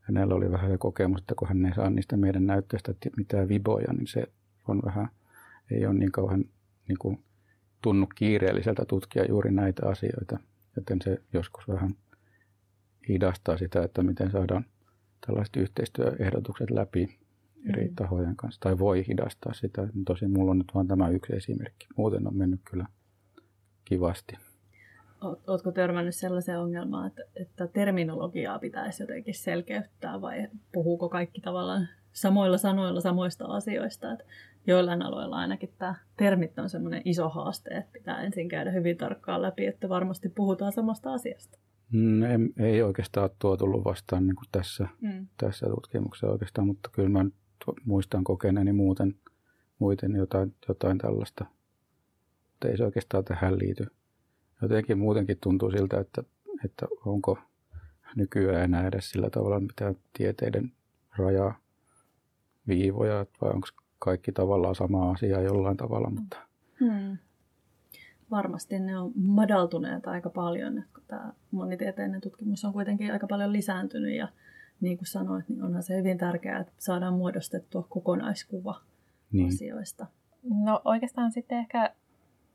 hänellä 0.00 0.34
oli 0.34 0.50
vähän 0.50 0.70
jo 0.70 0.78
kokemus, 0.78 1.20
että 1.20 1.34
kun 1.34 1.48
hän 1.48 1.66
ei 1.66 1.74
saa 1.74 1.90
niistä 1.90 2.16
meidän 2.16 2.46
näytteistä 2.46 2.94
mitään 3.16 3.48
viboja, 3.48 3.92
niin 3.92 4.06
se 4.06 4.26
on 4.68 4.82
vähän, 4.84 5.08
ei 5.70 5.86
ole 5.86 5.94
niin 5.94 6.12
kauhean 6.12 6.44
niin 6.88 6.98
kuin, 6.98 7.24
tunnu 7.82 8.06
kiireelliseltä 8.14 8.84
tutkia 8.84 9.24
juuri 9.24 9.50
näitä 9.50 9.88
asioita, 9.88 10.38
joten 10.76 10.98
se 11.04 11.22
joskus 11.32 11.68
vähän 11.68 11.94
hidastaa 13.08 13.56
sitä, 13.56 13.82
että 13.82 14.02
miten 14.02 14.30
saadaan 14.30 14.64
tällaiset 15.26 15.56
yhteistyöehdotukset 15.56 16.70
läpi 16.70 17.18
eri 17.68 17.88
mm. 17.88 17.94
tahojen 17.94 18.36
kanssa, 18.36 18.60
tai 18.60 18.78
voi 18.78 19.04
hidastaa 19.08 19.52
sitä. 19.52 19.88
Tosin 20.06 20.30
mulla 20.30 20.50
on 20.50 20.58
nyt 20.58 20.74
vain 20.74 20.88
tämä 20.88 21.08
yksi 21.08 21.36
esimerkki. 21.36 21.86
Muuten 21.96 22.26
on 22.26 22.36
mennyt 22.36 22.60
kyllä 22.70 22.86
kivasti. 23.84 24.38
Oletko 25.46 25.72
törmännyt 25.72 26.14
sellaiseen 26.14 26.60
ongelmaan, 26.60 27.06
että, 27.06 27.22
että 27.36 27.66
terminologiaa 27.66 28.58
pitäisi 28.58 29.02
jotenkin 29.02 29.34
selkeyttää 29.34 30.20
vai 30.20 30.48
puhuuko 30.72 31.08
kaikki 31.08 31.40
tavallaan 31.40 31.88
samoilla 32.12 32.58
sanoilla 32.58 33.00
samoista 33.00 33.44
asioista? 33.44 34.12
Että 34.12 34.24
joillain 34.66 35.02
aloilla 35.02 35.36
ainakin 35.36 35.72
tämä 35.78 35.94
termit 36.16 36.58
on 36.58 36.70
semmoinen 36.70 37.02
iso 37.04 37.28
haaste, 37.28 37.70
että 37.70 37.92
pitää 37.92 38.22
ensin 38.22 38.48
käydä 38.48 38.70
hyvin 38.70 38.96
tarkkaan 38.96 39.42
läpi, 39.42 39.66
että 39.66 39.88
varmasti 39.88 40.28
puhutaan 40.28 40.72
samasta 40.72 41.12
asiasta. 41.12 41.58
Mm, 41.92 42.22
ei, 42.22 42.38
ei 42.56 42.82
oikeastaan 42.82 43.30
tuo 43.38 43.56
tullut 43.56 43.84
vastaan 43.84 44.26
niin 44.26 44.36
kuin 44.36 44.48
tässä, 44.52 44.88
mm. 45.00 45.26
tässä 45.36 45.66
tutkimuksessa 45.66 46.30
oikeastaan, 46.30 46.66
mutta 46.66 46.90
kyllä 46.92 47.08
mä 47.08 47.24
muistan 47.84 48.24
kokeneeni 48.24 48.72
muuten, 48.72 49.14
muuten 49.78 50.16
jotain, 50.16 50.54
jotain 50.68 50.98
tällaista. 50.98 51.46
Mutta 52.50 52.68
ei 52.68 52.76
se 52.76 52.84
oikeastaan 52.84 53.24
tähän 53.24 53.58
liity 53.58 53.86
jotenkin 54.62 54.98
muutenkin 54.98 55.38
tuntuu 55.42 55.70
siltä, 55.70 56.00
että, 56.00 56.22
että 56.64 56.86
onko 57.04 57.38
nykyään 58.16 58.64
enää 58.64 58.86
edes 58.86 59.10
sillä 59.10 59.30
tavalla 59.30 59.60
mitään 59.60 59.96
tieteiden 60.12 60.72
rajaa 61.16 61.58
viivoja, 62.68 63.26
vai 63.42 63.50
onko 63.50 63.68
kaikki 63.98 64.32
tavallaan 64.32 64.74
sama 64.74 65.10
asia 65.10 65.40
jollain 65.40 65.76
tavalla. 65.76 66.10
Mutta... 66.10 66.36
Hmm. 66.80 67.18
Varmasti 68.30 68.78
ne 68.78 68.98
on 68.98 69.12
madaltuneet 69.16 70.06
aika 70.06 70.30
paljon, 70.30 70.78
että 70.78 71.00
tämä 71.06 71.32
monitieteinen 71.50 72.20
tutkimus 72.20 72.64
on 72.64 72.72
kuitenkin 72.72 73.12
aika 73.12 73.26
paljon 73.26 73.52
lisääntynyt 73.52 74.16
ja 74.16 74.28
niin 74.80 74.98
kuin 74.98 75.06
sanoit, 75.06 75.48
niin 75.48 75.62
onhan 75.62 75.82
se 75.82 75.96
hyvin 75.96 76.18
tärkeää, 76.18 76.60
että 76.60 76.72
saadaan 76.78 77.14
muodostettua 77.14 77.86
kokonaiskuva 77.88 78.80
niin. 79.32 79.48
asioista. 79.48 80.06
No 80.64 80.80
oikeastaan 80.84 81.32
sitten 81.32 81.58
ehkä 81.58 81.94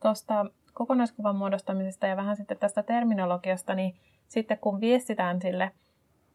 tuosta 0.02 0.46
kokonaiskuvan 0.74 1.36
muodostamisesta 1.36 2.08
ja 2.08 2.18
vähän 2.18 2.36
sitten 2.36 2.58
tästä 2.58 2.84
terminologiasta, 2.84 3.76
niin 3.76 3.96
sitten 4.28 4.58
kun 4.58 4.82
viestitään 4.82 5.42
sille 5.42 5.72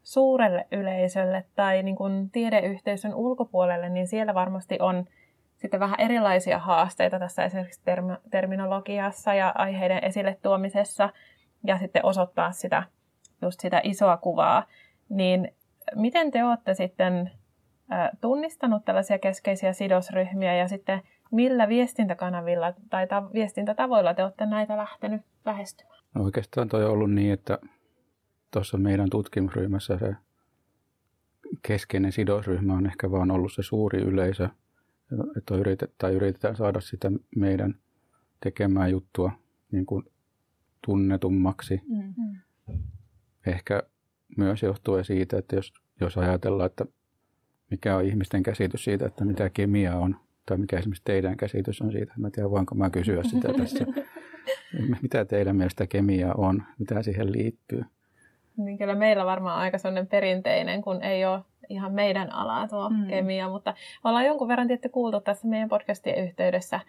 suurelle 0.07 0.67
yleisölle 0.73 1.45
tai 1.55 1.83
niin 1.83 1.97
kuin 1.97 2.31
tiedeyhteisön 2.31 3.15
ulkopuolelle, 3.15 3.89
niin 3.89 4.09
siellä 4.09 4.35
varmasti 4.35 4.79
on 4.81 5.05
sitten 5.57 5.81
vähän 5.81 6.01
erilaisia 6.01 6.59
haasteita 6.59 7.19
tässä 7.19 7.45
esimerkiksi 7.45 7.81
term- 7.81 8.21
terminologiassa 8.31 9.35
ja 9.35 9.53
aiheiden 9.55 10.05
esille 10.05 10.39
tuomisessa 10.43 11.11
ja 11.65 11.79
sitten 11.79 12.05
osoittaa 12.05 12.53
sitä, 12.53 12.83
just 13.43 13.61
sitä 13.61 13.81
isoa 13.85 14.17
kuvaa, 14.17 14.67
niin 15.09 15.53
miten 15.95 16.31
te 16.31 16.45
olette 16.45 16.75
sitten 16.75 17.31
tunnistanut 18.21 18.85
tällaisia 18.85 19.19
keskeisiä 19.19 19.73
sidosryhmiä 19.73 20.55
ja 20.55 20.69
sitten 20.69 21.03
millä 21.33 21.69
viestintäkanavilla 21.69 22.75
tai 22.91 23.07
ta- 23.07 23.33
viestintätavoilla 23.33 24.15
te 24.15 24.25
olette 24.25 24.47
näitä 24.47 24.77
lähtenyt 24.77 25.23
lähestymään? 25.45 26.03
No 26.15 26.25
oikeastaan 26.25 26.69
toi 26.69 26.85
on 26.85 26.91
ollut 26.91 27.11
niin, 27.11 27.33
että 27.33 27.59
tuossa 28.57 28.79
meidän 28.79 29.11
tutkimusryhmässä 29.11 29.99
se 29.99 30.15
keskeinen 31.63 32.13
sidosryhmä 32.13 32.75
on 32.75 32.87
ehkä 32.87 33.11
vaan 33.11 33.31
ollut 33.31 33.53
se 33.53 33.63
suuri 33.63 34.03
yleisö, 34.03 34.49
että 35.37 35.57
yritetään, 35.57 36.13
yritetään 36.13 36.57
saada 36.57 36.81
sitä 36.81 37.13
meidän 37.37 37.75
tekemää 38.43 38.89
juttua 38.89 39.33
niin 39.73 39.87
kuin 39.87 40.05
tunnetummaksi. 40.87 41.81
Mm-hmm. 41.89 42.41
Ehkä 43.47 43.83
myös 44.37 44.63
johtuen 44.63 45.05
siitä, 45.05 45.39
että 45.39 45.57
jos, 45.57 45.73
jos 46.01 46.19
ajatellaan, 46.19 46.67
että 46.67 46.87
mikä 47.71 47.97
on 47.97 48.05
ihmisten 48.05 48.43
käsitys 48.43 48.85
siitä, 48.85 49.07
että 49.07 49.25
mitä 49.25 49.51
kemia 49.51 49.97
on, 49.97 50.17
tai 50.47 50.59
mikä 50.59 50.79
esimerkiksi 50.79 51.05
teidän 51.05 51.37
käsitys 51.37 51.83
on 51.83 51.93
siitä, 51.93 52.15
mä 52.17 52.31
tiedän 52.31 52.51
voinko 52.51 52.75
mä 52.75 52.91
kysyä 52.91 53.23
sitä 53.23 53.49
tässä. 53.53 53.87
mitä 55.03 55.25
teidän 55.25 55.57
mielestä 55.57 55.87
kemia 55.87 56.35
on, 56.35 56.63
mitä 56.79 57.03
siihen 57.03 57.33
liittyy? 57.33 57.85
Niin 58.57 58.79
kyllä 58.79 58.95
meillä 58.95 59.27
varmaan 59.27 59.59
aika 59.59 59.79
sellainen 59.79 60.07
perinteinen, 60.07 60.83
kun 60.83 61.03
ei 61.03 61.25
ole 61.25 61.41
ihan 61.69 61.93
meidän 61.93 62.33
alaa 62.33 62.69
tuo 62.69 62.91
mm. 62.91 63.07
kemia, 63.07 63.49
mutta 63.49 63.75
ollaan 64.05 64.25
jonkun 64.25 64.49
verran 64.49 64.69
tietty 64.69 64.89
kuultu 64.89 65.21
tässä 65.21 65.49
meidän 65.49 65.69
podcastien 65.69 66.25
yhteydessä 66.25 66.81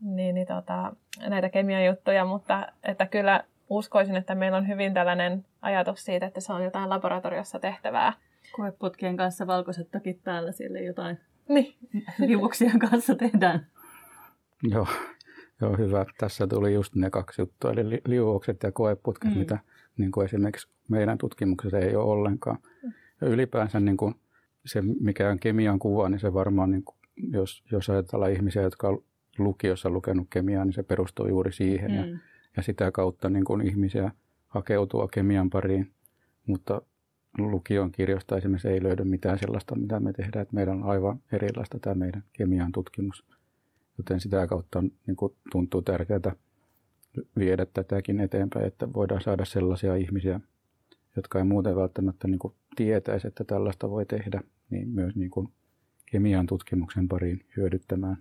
niin, 0.00 0.34
niin 0.34 0.46
tota, 0.46 0.92
näitä 1.28 1.48
kemian 1.48 1.84
juttuja, 1.84 2.24
mutta 2.24 2.66
että 2.82 3.06
kyllä 3.06 3.44
uskoisin, 3.70 4.16
että 4.16 4.34
meillä 4.34 4.58
on 4.58 4.68
hyvin 4.68 4.94
tällainen 4.94 5.44
ajatus 5.62 6.04
siitä, 6.04 6.26
että 6.26 6.40
se 6.40 6.52
on 6.52 6.64
jotain 6.64 6.90
laboratoriossa 6.90 7.58
tehtävää. 7.58 8.12
Koeputkien 8.56 9.16
kanssa 9.16 9.46
valkoiset 9.46 9.90
takit 9.90 10.24
päällä, 10.24 10.52
siellä 10.52 10.78
jotain 10.78 11.18
niin. 11.48 11.74
liuoksien 12.18 12.78
kanssa 12.90 13.14
tehdään. 13.14 13.66
Joo, 14.62 14.86
joo, 15.60 15.76
hyvä. 15.76 16.06
Tässä 16.18 16.46
tuli 16.46 16.74
just 16.74 16.94
ne 16.94 17.10
kaksi 17.10 17.42
juttua, 17.42 17.72
eli 17.72 18.00
liuokset 18.04 18.62
ja 18.62 18.72
koeputket, 18.72 19.30
mm. 19.30 19.38
mitä 19.38 19.58
niin 19.96 20.12
kuin 20.12 20.24
esimerkiksi 20.24 20.68
meidän 20.88 21.18
tutkimuksessa 21.18 21.78
ei 21.78 21.96
ole 21.96 22.04
ollenkaan. 22.04 22.58
Ja 23.20 23.28
ylipäänsä 23.28 23.80
niin 23.80 23.96
kuin 23.96 24.14
se, 24.66 24.82
mikä 24.82 25.30
on 25.30 25.38
kemian 25.38 25.78
kuva, 25.78 26.08
niin 26.08 26.20
se 26.20 26.34
varmaan, 26.34 26.70
niin 26.70 26.84
kuin, 26.84 26.96
jos, 27.32 27.64
jos 27.72 27.90
ajatellaan 27.90 28.32
ihmisiä, 28.32 28.62
jotka 28.62 28.88
on 28.88 29.04
lukiossa 29.38 29.90
lukenut 29.90 30.26
kemiaa, 30.30 30.64
niin 30.64 30.72
se 30.72 30.82
perustuu 30.82 31.28
juuri 31.28 31.52
siihen. 31.52 31.90
Mm. 31.90 31.96
Ja, 31.96 32.18
ja 32.56 32.62
sitä 32.62 32.90
kautta 32.90 33.30
niin 33.30 33.44
kuin 33.44 33.66
ihmisiä 33.66 34.10
hakeutua 34.48 35.08
kemian 35.08 35.50
pariin. 35.50 35.90
Mutta 36.46 36.82
lukion 37.38 37.92
kirjoista 37.92 38.36
esimerkiksi 38.36 38.68
ei 38.68 38.82
löydy 38.82 39.04
mitään 39.04 39.38
sellaista, 39.38 39.76
mitä 39.76 40.00
me 40.00 40.12
tehdään. 40.12 40.42
Että 40.42 40.54
meidän 40.54 40.82
on 40.82 40.90
aivan 40.90 41.20
erilaista 41.32 41.78
tämä 41.78 41.94
meidän 41.94 42.24
kemian 42.32 42.72
tutkimus. 42.72 43.24
Joten 43.98 44.20
sitä 44.20 44.46
kautta 44.46 44.78
on, 44.78 44.90
niin 45.06 45.16
kuin 45.16 45.32
tuntuu 45.52 45.82
tärkeää 45.82 46.20
viedä 47.38 47.66
tätäkin 47.66 48.20
eteenpäin, 48.20 48.66
että 48.66 48.92
voidaan 48.92 49.20
saada 49.20 49.44
sellaisia 49.44 49.94
ihmisiä, 49.94 50.40
jotka 51.16 51.38
ei 51.38 51.44
muuten 51.44 51.76
välttämättä 51.76 52.28
niin 52.28 52.38
kuin 52.38 52.54
tietäisi, 52.76 53.28
että 53.28 53.44
tällaista 53.44 53.90
voi 53.90 54.06
tehdä, 54.06 54.40
niin 54.70 54.88
myös 54.88 55.16
niin 55.16 55.30
kuin 55.30 55.48
kemian 56.06 56.46
tutkimuksen 56.46 57.08
pariin 57.08 57.46
hyödyttämään 57.56 58.16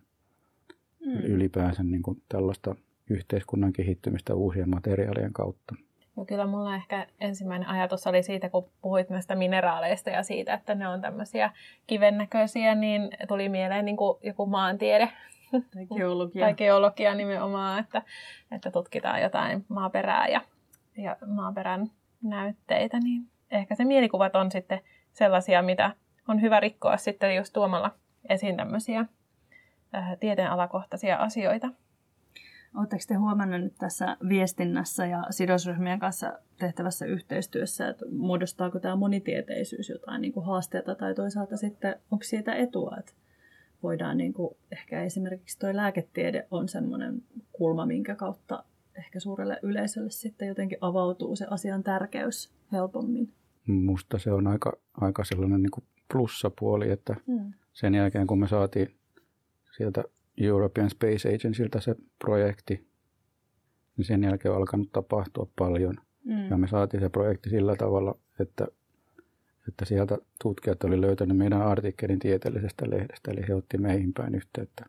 mm. 1.06 1.20
ylipäänsä 1.20 1.84
niin 1.84 2.02
kuin 2.02 2.22
tällaista 2.30 2.76
yhteiskunnan 3.10 3.74
kehittymistä 3.74 4.36
uusien 4.36 4.70
materiaalien 4.70 5.34
kautta. 5.34 5.76
No 6.16 6.26
kyllä 6.26 6.48
mulla 6.48 6.76
ehkä 6.76 7.08
ensimmäinen 7.22 7.70
ajatus 7.70 8.08
oli 8.08 8.24
siitä, 8.24 8.50
kun 8.50 8.70
puhuit 8.82 9.10
näistä 9.10 9.36
mineraaleista 9.36 10.10
ja 10.10 10.24
siitä, 10.24 10.54
että 10.54 10.76
ne 10.76 10.88
on 10.88 11.02
tämmöisiä 11.02 11.52
kivennäköisiä, 11.88 12.76
niin 12.76 13.10
tuli 13.28 13.50
mieleen 13.50 13.86
niin 13.86 13.98
kuin 13.98 14.18
joku 14.24 14.46
maantiede. 14.46 15.10
Tai 15.74 15.86
geologia. 15.98 16.46
tai 16.46 16.54
geologia 16.54 17.16
nimenomaan, 17.16 17.80
että, 17.80 18.02
että 18.52 18.72
tutkitaan 18.72 19.22
jotain 19.22 19.66
maaperää 19.68 20.28
ja, 20.28 20.42
ja 20.98 21.18
maaperän 21.26 21.92
näytteitä, 22.22 23.00
niin 23.00 23.30
ehkä 23.52 23.76
se 23.76 23.86
mielikuvat 23.86 24.36
on 24.36 24.52
sitten 24.52 24.82
sellaisia, 25.14 25.62
mitä 25.62 25.96
on 26.28 26.42
hyvä 26.42 26.60
rikkoa 26.60 26.98
sitten 26.98 27.36
just 27.36 27.54
tuomalla 27.54 27.92
esiin 28.30 28.58
tämmöisiä 28.58 29.06
tieteenalakohtaisia 30.20 31.18
asioita. 31.18 31.70
Oletteko 32.78 33.04
te 33.08 33.16
huomannut 33.16 33.62
nyt 33.62 33.76
tässä 33.80 34.18
viestinnässä 34.30 35.06
ja 35.06 35.24
sidosryhmien 35.30 36.00
kanssa 36.00 36.40
tehtävässä 36.60 37.06
yhteistyössä, 37.06 37.88
että 37.90 38.06
muodostaako 38.12 38.80
tämä 38.80 38.96
monitieteisyys 38.96 39.90
jotain 39.90 40.22
niin 40.22 40.34
kuin 40.34 40.46
haasteita 40.46 40.96
tai 40.96 41.16
toisaalta 41.16 41.58
sitten 41.58 41.96
onko 42.12 42.24
siitä 42.24 42.56
etua, 42.56 42.96
että 43.00 43.14
voidaan 43.84 44.18
niin 44.18 44.34
kuin, 44.34 44.58
ehkä 44.72 45.04
esimerkiksi 45.04 45.60
tuo 45.60 45.70
lääketiede 45.74 46.48
on 46.52 46.68
semmoinen 46.68 47.24
kulma, 47.52 47.86
minkä 47.86 48.16
kautta 48.16 48.64
ehkä 48.98 49.20
suurelle 49.20 49.60
yleisölle 49.64 50.10
sitten 50.10 50.48
jotenkin 50.48 50.78
avautuu 50.82 51.36
se 51.36 51.46
asian 51.50 51.84
tärkeys 51.84 52.52
helpommin. 52.72 53.34
Musta 53.68 54.20
se 54.20 54.32
on 54.32 54.48
aika, 54.48 54.74
aika 54.94 55.24
sellainen 55.24 55.62
niin 55.62 55.72
kuin 55.72 55.84
plussapuoli, 56.12 56.92
että 56.92 57.16
mm. 57.28 57.54
sen 57.74 57.96
jälkeen 57.96 58.28
kun 58.28 58.40
me 58.40 58.48
saatiin 58.48 58.96
sieltä 59.78 60.04
European 60.38 60.90
Space 60.90 61.36
Agencyltä 61.36 61.80
se 61.80 61.96
projekti, 62.20 62.88
niin 63.98 64.06
sen 64.06 64.24
jälkeen 64.24 64.52
on 64.52 64.58
alkanut 64.58 64.92
tapahtua 64.92 65.48
paljon. 65.60 65.96
Mm. 66.26 66.50
Ja 66.50 66.58
me 66.58 66.68
saatiin 66.68 67.02
se 67.02 67.10
projekti 67.10 67.50
sillä 67.50 67.76
tavalla, 67.76 68.16
että, 68.40 68.68
että 69.68 69.86
sieltä 69.86 70.18
tutkijat 70.42 70.84
oli 70.84 71.02
löytänyt 71.02 71.38
meidän 71.38 71.62
artikkelin 71.62 72.20
tieteellisestä 72.20 72.90
lehdestä, 72.90 73.32
eli 73.32 73.48
he 73.48 73.56
otti 73.56 73.78
meihin 73.78 74.14
päin 74.14 74.36
yhteyttä. 74.36 74.86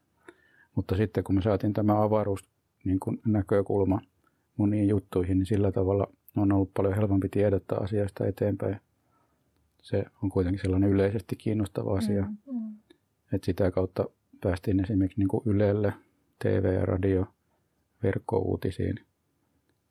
Mutta 0.74 0.96
sitten 0.96 1.24
kun 1.24 1.34
me 1.34 1.42
saatiin 1.42 1.72
tämä 1.72 2.02
avaruus 2.02 2.44
niin 2.84 3.00
kuin 3.00 3.20
näkökulma 3.26 4.00
moniin 4.56 4.88
juttuihin, 4.88 5.38
niin 5.38 5.46
sillä 5.46 5.72
tavalla 5.72 6.06
on 6.36 6.52
ollut 6.52 6.74
paljon 6.74 6.94
helpompi 6.94 7.28
tiedottaa 7.28 7.78
asiasta 7.78 8.26
eteenpäin. 8.26 8.80
Se 9.82 10.04
on 10.22 10.30
kuitenkin 10.30 10.62
sellainen 10.62 10.90
yleisesti 10.90 11.36
kiinnostava 11.36 11.98
asia, 11.98 12.22
mm, 12.22 12.36
mm. 12.52 12.76
että 13.32 13.46
sitä 13.46 13.70
kautta 13.70 14.04
päästiin 14.40 14.80
esimerkiksi 14.80 15.20
niin 15.20 15.28
kuin 15.28 15.42
Ylelle, 15.46 15.92
TV 16.38 16.74
ja 16.74 16.86
radio, 16.86 17.26
verkkouutisiin. 18.02 18.94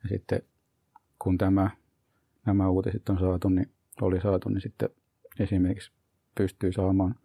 Ja 0.03 0.09
sitten 0.09 0.41
kun 1.19 1.37
tämä, 1.37 1.69
nämä 2.45 2.69
uutiset 2.69 3.09
on 3.09 3.19
saatu, 3.19 3.49
niin 3.49 3.69
oli 4.01 4.21
saatu, 4.21 4.49
niin 4.49 4.61
sitten 4.61 4.89
esimerkiksi 5.39 5.91
pystyy 6.35 6.71
saamaan 6.71 7.15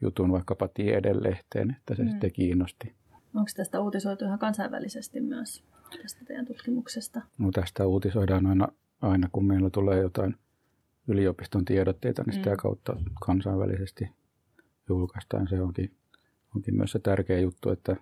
jutun 0.00 0.32
vaikkapa 0.32 0.68
tiedelehteen, 0.68 1.76
että 1.78 1.94
se 1.94 2.02
mm. 2.02 2.10
sitten 2.10 2.32
kiinnosti. 2.32 2.94
Onko 3.34 3.50
tästä 3.56 3.80
uutisoitu 3.80 4.24
ihan 4.24 4.38
kansainvälisesti 4.38 5.20
myös, 5.20 5.64
tästä 6.02 6.24
teidän 6.24 6.46
tutkimuksesta? 6.46 7.20
No 7.38 7.50
tästä 7.50 7.86
uutisoidaan 7.86 8.46
aina, 8.46 8.68
aina 9.00 9.28
kun 9.32 9.46
meillä 9.46 9.70
tulee 9.70 9.98
jotain 9.98 10.36
yliopiston 11.08 11.64
tiedotteita, 11.64 12.22
niin 12.26 12.34
sitä 12.34 12.50
mm. 12.50 12.56
kautta 12.56 12.96
kansainvälisesti 13.26 14.10
julkaistaan. 14.88 15.48
Se 15.48 15.60
onkin 15.60 15.98
onkin 16.56 16.76
myös 16.76 16.92
se 16.92 16.98
tärkeä 16.98 17.38
juttu, 17.38 17.70
että 17.70 17.96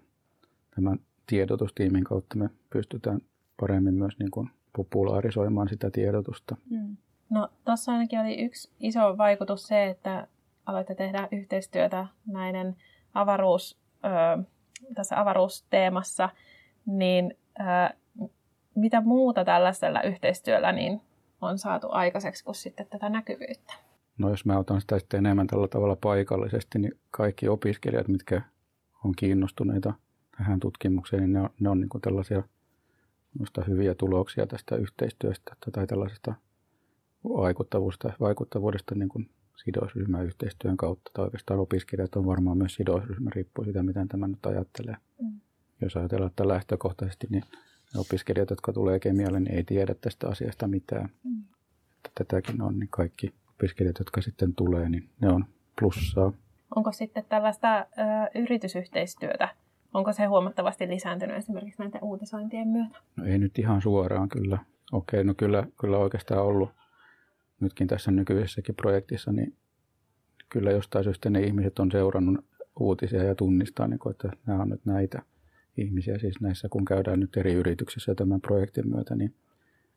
tämän 0.75 0.99
tiedotustiimin 1.27 2.05
kautta 2.05 2.37
me 2.39 2.51
pystytään 2.71 3.21
paremmin 3.61 3.95
myös 3.95 4.19
niin 4.19 4.31
kuin 4.31 4.51
populaarisoimaan 4.77 5.69
sitä 5.69 5.91
tiedotusta. 5.91 6.57
Mm. 6.71 6.97
No 7.31 7.49
tuossa 7.65 7.93
ainakin 7.93 8.21
oli 8.21 8.45
yksi 8.45 8.71
iso 8.81 9.19
vaikutus 9.19 9.67
se, 9.67 9.87
että 9.87 10.27
aloitte 10.67 10.95
tehdä 10.95 11.29
yhteistyötä 11.33 12.07
näiden 12.27 12.77
avaruus, 13.15 13.79
ö, 14.05 14.43
tässä 14.95 15.21
avaruusteemassa, 15.21 16.29
niin 16.87 17.39
ö, 17.61 17.95
mitä 18.75 19.01
muuta 19.01 19.45
tällaisella 19.45 20.03
yhteistyöllä 20.03 20.73
niin 20.73 21.01
on 21.41 21.59
saatu 21.59 21.87
aikaiseksi 21.91 22.45
kuin 22.45 22.55
sitten 22.55 22.87
tätä 22.91 23.09
näkyvyyttä? 23.09 23.75
No 24.19 24.31
jos 24.31 24.45
mä 24.45 24.59
otan 24.59 24.81
sitä 24.81 24.99
sitten 24.99 25.19
enemmän 25.19 25.47
tällä 25.47 25.69
tavalla 25.69 25.97
paikallisesti, 25.97 26.79
niin 26.79 26.99
kaikki 27.11 27.49
opiskelijat, 27.49 28.09
mitkä 28.09 28.43
on 29.05 29.13
kiinnostuneita 29.17 29.95
tähän 30.39 30.61
tutkimukseen, 30.61 31.23
niin 31.23 31.33
ne 31.33 31.41
on, 31.41 31.51
ne 31.61 31.69
on 31.69 31.81
niin 31.81 32.01
tällaisia 32.01 32.43
hyviä 33.67 33.95
tuloksia 33.95 34.47
tästä 34.47 34.77
yhteistyöstä 34.77 35.57
tai 35.73 35.87
tällaisesta 35.87 36.35
vaikuttavuudesta, 37.29 38.13
vaikuttavuudesta 38.21 38.95
niin 38.95 39.09
kuin 39.09 39.31
sidosryhmäyhteistyön 39.65 40.77
kautta. 40.77 41.11
Tai 41.15 41.25
oikeastaan 41.25 41.61
opiskelijat 41.61 42.17
on 42.17 42.27
varmaan 42.27 42.59
myös 42.59 42.75
sidosryhmä, 42.75 43.31
riippuu 43.35 43.65
siitä, 43.65 43.83
miten 43.83 44.09
tämä 44.09 44.29
nyt 44.29 44.47
ajattelee. 44.47 44.97
Mm. 45.23 45.41
Jos 45.81 45.97
ajatellaan, 45.97 46.31
että 46.31 46.49
lähtökohtaisesti, 46.49 47.27
niin 47.31 47.43
ne 47.95 48.01
opiskelijat, 48.01 48.51
jotka 48.51 48.73
tulee 48.73 49.01
kemialle, 49.01 49.41
niin 49.41 49.55
ei 49.55 49.65
tiedä 49.65 49.95
tästä 50.01 50.29
asiasta 50.29 50.69
mitään. 50.69 51.09
Mm. 51.25 51.43
Että 51.97 52.11
tätäkin 52.15 52.63
on, 52.63 52.79
niin 52.79 52.89
kaikki 52.91 53.35
opiskelijat, 53.51 53.99
jotka 53.99 54.21
sitten 54.21 54.55
tulee, 54.55 54.89
niin 54.89 55.09
ne 55.21 55.29
on 55.29 55.45
plussaa. 55.81 56.33
onko 56.77 56.93
sitten 56.93 57.25
tällaista 57.29 57.79
ö, 57.79 57.85
yritysyhteistyötä, 58.35 59.49
onko 59.95 60.13
se 60.13 60.25
huomattavasti 60.25 60.89
lisääntynyt 60.89 61.37
esimerkiksi 61.37 61.83
näiden 61.83 62.05
uutisointien 62.05 62.69
myötä? 62.69 62.99
No 63.17 63.25
ei 63.25 63.39
nyt 63.39 63.59
ihan 63.59 63.83
suoraan 63.83 64.29
kyllä. 64.29 64.59
Okei, 64.93 65.25
no 65.25 65.35
kyllä, 65.35 65.67
kyllä 65.81 65.99
oikeastaan 65.99 66.43
ollut 66.43 66.71
nytkin 67.61 67.87
tässä 67.87 68.11
nykyisessäkin 68.11 68.75
projektissa, 68.75 69.33
niin 69.33 69.57
kyllä 70.49 70.71
jostain 70.71 71.05
syystä 71.05 71.31
ne 71.31 71.41
ihmiset 71.41 71.79
on 71.79 71.91
seurannut 71.91 72.45
uutisia 72.81 73.23
ja 73.23 73.35
tunnistaa, 73.35 73.87
niin 73.87 73.99
kuin, 73.99 74.11
että 74.11 74.31
nämä 74.47 74.63
on 74.63 74.69
nyt 74.69 74.85
näitä 74.85 75.23
ihmisiä. 75.77 76.19
Siis 76.19 76.41
näissä, 76.41 76.69
kun 76.69 76.85
käydään 76.85 77.21
nyt 77.21 77.37
eri 77.37 77.53
yrityksissä 77.55 78.15
tämän 78.15 78.41
projektin 78.41 78.89
myötä, 78.89 79.15
niin 79.15 79.35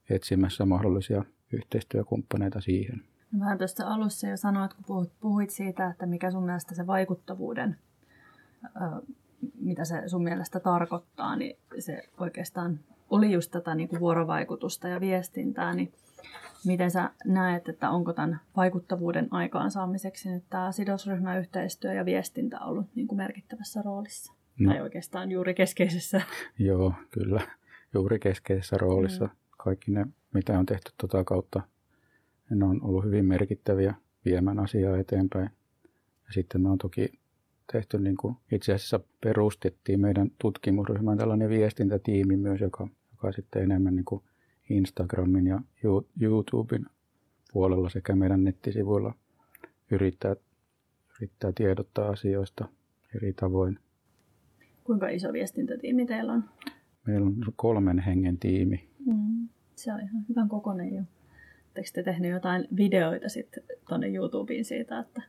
etsimässä 0.10 0.65
mahdollisia 0.65 1.24
yhteistyökumppaneita 1.54 2.62
siihen. 2.62 3.04
Vähän 3.39 3.58
tuosta 3.58 3.88
alussa 3.88 4.28
jo 4.28 4.38
sanoit, 4.38 4.74
kun 4.74 4.84
puhuit, 4.88 5.12
puhuit 5.19 5.50
siitä, 5.50 5.89
että 5.89 6.06
mikä 6.06 6.32
sun 6.32 6.45
mielestä 6.45 6.76
se 6.76 6.88
vaikuttavuuden, 6.88 7.76
mitä 9.62 9.86
se 9.86 10.04
sun 10.06 10.24
mielestä 10.24 10.60
tarkoittaa, 10.60 11.36
niin 11.36 11.58
se 11.80 12.04
oikeastaan 12.17 12.80
oli 13.10 13.32
just 13.32 13.52
tätä 13.52 13.76
niin 13.76 13.89
kuin 13.89 14.00
vuorovaikutusta 14.00 14.88
ja 14.88 15.00
viestintää, 15.00 15.74
niin 15.74 15.93
miten 16.65 16.91
sä 16.91 17.12
näet, 17.26 17.69
että 17.69 17.89
onko 17.89 18.13
tämän 18.13 18.39
vaikuttavuuden 18.56 19.28
aikaansaamiseksi 19.32 20.30
nyt 20.30 20.43
tämä 20.50 20.72
sidosryhmäyhteistyö 20.72 21.93
ja 21.93 22.06
viestintä 22.06 22.60
ollut 22.60 22.95
niin 22.95 23.08
kuin 23.08 23.17
merkittävässä 23.17 23.82
roolissa? 23.82 24.34
No. 24.60 24.72
Tai 24.72 24.82
oikeastaan 24.82 25.32
juuri 25.32 25.54
keskeisessä. 25.54 26.22
Joo, 26.60 26.93
kyllä. 27.12 27.41
Juuri 27.93 28.19
keskeisessä 28.19 28.78
roolissa. 28.78 29.26
Mm. 29.26 29.32
Kaikki 29.58 29.91
ne, 29.91 30.06
mitä 30.34 30.60
on 30.60 30.65
tehty 30.65 30.91
tota 30.98 31.24
kautta, 31.24 31.62
ne 32.50 32.65
on 32.65 32.84
ollut 32.84 33.06
hyvin 33.06 33.26
merkittäviä 33.26 33.93
viemään 34.26 34.60
asiaa 34.60 34.98
eteenpäin. 34.98 35.50
Ja 36.26 36.34
sitten 36.34 36.62
me 36.62 36.69
on 36.69 36.78
toki 36.78 37.19
tehty, 37.72 38.00
niin 38.00 38.17
kuin 38.17 38.36
itse 38.52 38.74
asiassa 38.74 39.00
perustettiin 39.22 40.02
meidän 40.02 40.32
tutkimusryhmään 40.41 41.17
tällainen 41.17 41.50
viestintätiimi 41.50 42.38
myös, 42.38 42.62
joka, 42.62 42.88
joka 43.12 43.32
sitten 43.32 43.63
enemmän 43.63 43.95
niin 43.95 44.06
kuin 44.06 44.24
Instagramin 44.69 45.47
ja 45.47 45.62
YouTuben 46.21 46.86
puolella 47.53 47.89
sekä 47.89 48.15
meidän 48.15 48.43
nettisivuilla 48.43 49.13
yrittää, 49.91 50.36
yrittää 51.19 51.51
tiedottaa 51.55 52.10
asioista 52.10 52.67
eri 53.15 53.34
tavoin. 53.34 53.79
Kuinka 54.84 55.10
iso 55.10 55.34
viestintätiimi 55.34 56.05
teillä 56.05 56.34
on? 56.34 56.43
Meillä 57.08 57.25
on 57.27 57.36
kolmen 57.55 57.99
hengen 57.99 58.38
tiimi. 58.38 58.89
Mm, 59.05 59.49
se 59.75 59.93
on 59.93 59.99
ihan 59.99 60.25
hyvän 60.29 60.49
kokoinen 60.49 60.95
jo. 60.95 61.03
Oletteko 61.75 61.89
te 61.93 62.03
tehnyt 62.03 62.32
jotain 62.32 62.67
videoita 62.75 63.29
sitten 63.29 63.63
tuonne 63.89 64.08
YouTubeen 64.08 64.65
siitä, 64.65 64.99
että 64.99 65.21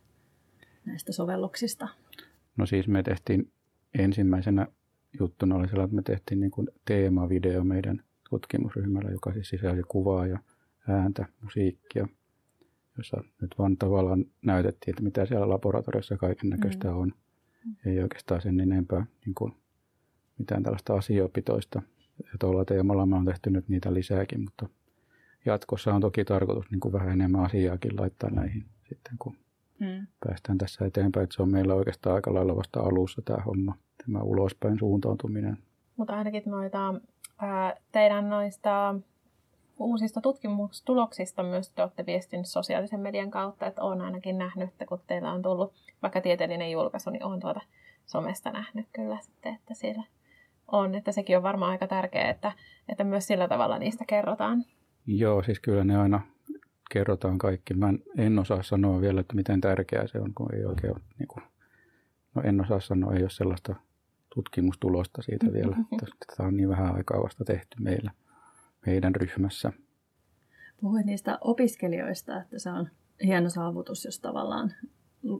näistä 0.86 1.12
sovelluksista? 1.12 1.88
No 2.56 2.66
siis 2.66 2.88
me 2.88 3.02
tehtiin 3.02 3.52
ensimmäisenä 3.98 4.66
juttuna 5.20 5.56
oli 5.56 5.68
sellainen, 5.68 5.98
että 5.98 6.12
me 6.12 6.16
tehtiin 6.16 6.40
niin 6.40 6.50
kuin 6.50 6.68
teemavideo 6.84 7.64
meidän 7.64 8.02
tutkimusryhmällä, 8.30 9.10
joka 9.10 9.32
siis 9.32 9.48
sisälsi 9.48 9.82
kuvaa 9.88 10.26
ja 10.26 10.38
ääntä, 10.88 11.26
musiikkia, 11.42 12.08
jossa 12.98 13.24
nyt 13.40 13.54
vaan 13.58 13.76
tavallaan 13.76 14.24
näytettiin, 14.42 14.92
että 14.92 15.02
mitä 15.02 15.26
siellä 15.26 15.48
laboratoriossa 15.48 16.16
kaiken 16.16 16.50
näköistä 16.50 16.88
mm. 16.88 16.96
on. 16.96 17.12
Ei 17.86 18.02
oikeastaan 18.02 18.40
sen 18.42 18.60
enempää 18.60 19.06
niin 19.26 19.34
kuin 19.34 19.52
mitään 20.38 20.62
tällaista 20.62 20.94
asiopitoista. 20.94 21.82
Ja 22.18 22.32
tuolla 22.40 22.64
teemalla 22.64 23.06
mä 23.06 23.16
oon 23.16 23.24
tehty 23.24 23.50
nyt 23.50 23.68
niitä 23.68 23.94
lisääkin, 23.94 24.40
mutta 24.40 24.68
jatkossa 25.46 25.94
on 25.94 26.00
toki 26.00 26.24
tarkoitus 26.24 26.70
niin 26.70 26.80
kuin 26.80 26.92
vähän 26.92 27.08
enemmän 27.08 27.44
asiaakin 27.44 28.00
laittaa 28.00 28.30
näihin 28.30 28.64
sitten, 28.88 29.12
kun 29.18 29.36
mm. 29.78 30.06
päästään 30.26 30.58
tässä 30.58 30.86
eteenpäin. 30.86 31.24
Että 31.24 31.36
se 31.36 31.42
on 31.42 31.52
meillä 31.52 31.74
oikeastaan 31.74 32.16
aika 32.16 32.34
lailla 32.34 32.56
vasta 32.56 32.80
alussa 32.80 33.22
tämä 33.22 33.38
homma, 33.46 33.74
tämä 34.06 34.22
ulospäin 34.22 34.78
suuntautuminen. 34.78 35.58
Mutta 35.96 36.16
ainakin 36.16 36.42
noita 36.46 36.94
teidän 37.92 38.30
noista 38.30 38.94
uusista 39.78 40.20
tutkimustuloksista 40.20 41.42
myös 41.42 41.72
te 41.72 41.82
olette 41.82 42.06
viestinyt 42.06 42.46
sosiaalisen 42.46 43.00
median 43.00 43.30
kautta, 43.30 43.66
että 43.66 43.82
olen 43.82 44.00
ainakin 44.00 44.38
nähnyt, 44.38 44.68
että 44.68 44.86
kun 44.86 45.00
teillä 45.06 45.32
on 45.32 45.42
tullut 45.42 45.72
vaikka 46.02 46.20
tieteellinen 46.20 46.70
julkaisu, 46.70 47.10
niin 47.10 47.24
olen 47.24 47.40
tuota 47.40 47.60
somesta 48.06 48.50
nähnyt 48.50 48.86
kyllä 48.92 49.18
sitten, 49.20 49.54
että 49.54 49.74
siellä 49.74 50.02
on. 50.72 50.94
Että 50.94 51.12
sekin 51.12 51.36
on 51.36 51.42
varmaan 51.42 51.70
aika 51.70 51.86
tärkeää, 51.86 52.30
että, 52.30 52.52
että 52.88 53.04
myös 53.04 53.26
sillä 53.26 53.48
tavalla 53.48 53.78
niistä 53.78 54.04
kerrotaan. 54.08 54.64
Joo, 55.06 55.42
siis 55.42 55.60
kyllä 55.60 55.84
ne 55.84 55.96
aina 55.96 56.20
kerrotaan 56.90 57.38
kaikki. 57.38 57.74
Mä 57.74 57.94
en 58.18 58.38
osaa 58.38 58.62
sanoa 58.62 59.00
vielä, 59.00 59.20
että 59.20 59.34
miten 59.34 59.60
tärkeää 59.60 60.06
se 60.06 60.20
on, 60.20 60.34
kun 60.34 60.54
ei 60.54 60.64
oikein 60.64 60.92
ole, 60.92 61.02
niin 61.18 61.28
kuin, 61.28 61.44
no 62.34 62.42
en 62.42 62.60
osaa 62.60 62.80
sanoa, 62.80 63.14
ei 63.14 63.22
ole 63.22 63.30
sellaista 63.30 63.74
tutkimustulosta 64.34 65.22
siitä 65.22 65.52
vielä. 65.52 65.76
Tätä 66.00 66.42
on 66.42 66.56
niin 66.56 66.68
vähän 66.68 66.94
aikaa 66.94 67.22
vasta 67.22 67.44
tehty 67.44 67.76
meillä, 67.80 68.10
meidän 68.86 69.14
ryhmässä. 69.14 69.72
Puhuin 70.80 71.06
niistä 71.06 71.38
opiskelijoista, 71.40 72.40
että 72.40 72.58
se 72.58 72.70
on 72.70 72.88
hieno 73.24 73.50
saavutus, 73.50 74.04
jos 74.04 74.20
tavallaan 74.20 74.72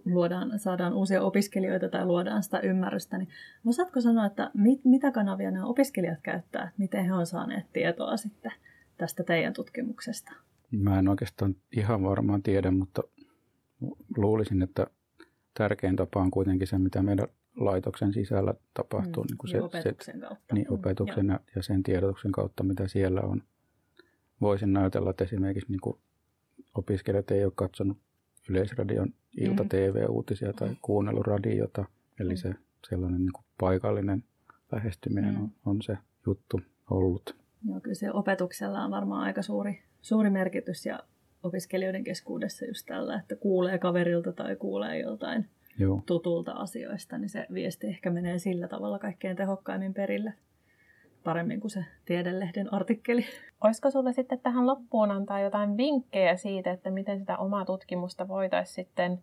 luodaan, 0.04 0.58
saadaan 0.58 0.92
uusia 0.92 1.22
opiskelijoita 1.22 1.88
tai 1.88 2.06
luodaan 2.06 2.42
sitä 2.42 2.60
ymmärrystä, 2.60 3.18
niin 3.18 3.28
osaatko 3.66 4.00
sanoa, 4.00 4.26
että 4.26 4.50
mit, 4.54 4.84
mitä 4.84 5.12
kanavia 5.12 5.50
nämä 5.50 5.66
opiskelijat 5.66 6.18
käyttää, 6.22 6.62
että 6.62 6.74
miten 6.78 7.04
he 7.04 7.12
on 7.12 7.26
saaneet 7.26 7.72
tietoa 7.72 8.16
sitten 8.16 8.52
tästä 8.96 9.24
teidän 9.24 9.52
tutkimuksesta? 9.52 10.32
Mä 10.70 10.98
en 10.98 11.08
oikeastaan 11.08 11.56
ihan 11.76 12.02
varmaan 12.02 12.42
tiedä, 12.42 12.70
mutta 12.70 13.02
luulisin, 14.16 14.62
että 14.62 14.86
tärkein 15.58 15.96
tapa 15.96 16.20
on 16.20 16.30
kuitenkin 16.30 16.66
se, 16.66 16.78
mitä 16.78 17.02
meidän 17.02 17.28
laitoksen 17.60 18.12
sisällä 18.12 18.54
tapahtuu. 18.74 19.22
Mm, 19.22 19.26
niin 19.26 19.38
kuin 19.38 19.50
se, 19.50 19.62
opetuksen 19.62 20.14
se, 20.14 20.20
kautta. 20.20 20.54
Niin, 20.54 20.72
opetuksen 20.72 21.26
mm, 21.26 21.30
ja, 21.30 21.40
ja 21.56 21.62
sen 21.62 21.82
tiedotuksen 21.82 22.32
kautta, 22.32 22.62
mitä 22.62 22.88
siellä 22.88 23.20
on. 23.20 23.42
Voisin 24.40 24.72
näytellä, 24.72 25.10
että 25.10 25.24
esimerkiksi 25.24 25.72
niin 25.72 25.80
kuin 25.80 25.98
opiskelijat 26.74 27.30
ei 27.30 27.44
ole 27.44 27.52
katsonut 27.56 27.98
Yleisradion 28.48 29.14
ilta-TV-uutisia 29.36 30.52
tai 30.52 30.76
kuunnellut 30.82 31.26
radiota. 31.26 31.84
Eli 32.20 32.36
se 32.36 32.54
sellainen 32.88 33.20
niin 33.20 33.32
kuin 33.32 33.44
paikallinen 33.60 34.24
lähestyminen 34.72 35.34
mm. 35.34 35.42
on, 35.42 35.50
on 35.66 35.82
se 35.82 35.98
juttu 36.26 36.60
ollut. 36.90 37.36
Joo, 37.68 37.80
kyllä 37.80 37.94
se 37.94 38.12
opetuksella 38.12 38.84
on 38.84 38.90
varmaan 38.90 39.22
aika 39.22 39.42
suuri, 39.42 39.82
suuri 40.00 40.30
merkitys 40.30 40.86
ja 40.86 41.00
opiskelijoiden 41.42 42.04
keskuudessa 42.04 42.64
just 42.64 42.86
tällä, 42.86 43.20
että 43.20 43.36
kuulee 43.36 43.78
kaverilta 43.78 44.32
tai 44.32 44.56
kuulee 44.56 44.98
joltain 44.98 45.48
Joo. 45.80 46.02
tutulta 46.06 46.52
asioista, 46.52 47.18
niin 47.18 47.28
se 47.28 47.46
viesti 47.54 47.86
ehkä 47.86 48.10
menee 48.10 48.38
sillä 48.38 48.68
tavalla 48.68 48.98
kaikkein 48.98 49.36
tehokkaimmin 49.36 49.94
perille 49.94 50.34
paremmin 51.24 51.60
kuin 51.60 51.70
se 51.70 51.84
tiedelehden 52.04 52.74
artikkeli. 52.74 53.24
Olisiko 53.64 53.90
sinulle 53.90 54.12
sitten 54.12 54.40
tähän 54.40 54.66
loppuun 54.66 55.10
antaa 55.10 55.40
jotain 55.40 55.76
vinkkejä 55.76 56.36
siitä, 56.36 56.70
että 56.70 56.90
miten 56.90 57.18
sitä 57.18 57.38
omaa 57.38 57.64
tutkimusta 57.64 58.28
voitaisiin 58.28 58.74
sitten, 58.74 59.18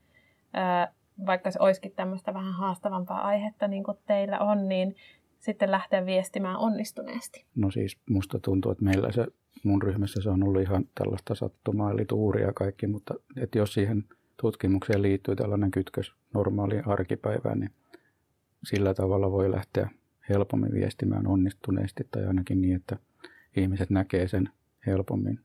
vaikka 1.25 1.51
se 1.51 1.59
olisikin 1.61 1.91
tämmöistä 1.95 2.33
vähän 2.33 2.53
haastavampaa 2.53 3.21
aihetta 3.21 3.67
niin 3.67 3.83
kuin 3.83 3.97
teillä 4.05 4.39
on, 4.39 4.67
niin 4.67 4.95
sitten 5.39 5.71
lähteä 5.71 6.05
viestimään 6.05 6.57
onnistuneesti? 6.57 7.45
No 7.55 7.71
siis 7.71 7.97
musta 8.09 8.39
tuntuu, 8.39 8.71
että 8.71 8.83
meillä 8.83 9.11
se 9.11 9.27
mun 9.63 9.81
ryhmässä 9.81 10.21
se 10.21 10.29
on 10.29 10.43
ollut 10.43 10.61
ihan 10.61 10.85
tällaista 10.95 11.35
sattumaa, 11.35 11.91
eli 11.91 12.05
tuuria 12.05 12.53
kaikki, 12.53 12.87
mutta 12.87 13.13
että 13.41 13.57
jos 13.57 13.73
siihen 13.73 14.03
tutkimukseen 14.41 15.01
liittyy 15.01 15.35
tällainen 15.35 15.71
kytkös 15.71 16.13
normaaliin 16.33 16.87
arkipäivään, 16.87 17.59
niin 17.59 17.71
sillä 18.63 18.93
tavalla 18.93 19.31
voi 19.31 19.51
lähteä 19.51 19.89
helpommin 20.29 20.73
viestimään 20.73 21.27
onnistuneesti 21.27 22.07
tai 22.11 22.25
ainakin 22.25 22.61
niin, 22.61 22.75
että 22.75 22.97
ihmiset 23.55 23.89
näkee 23.89 24.27
sen 24.27 24.49
helpommin. 24.85 25.39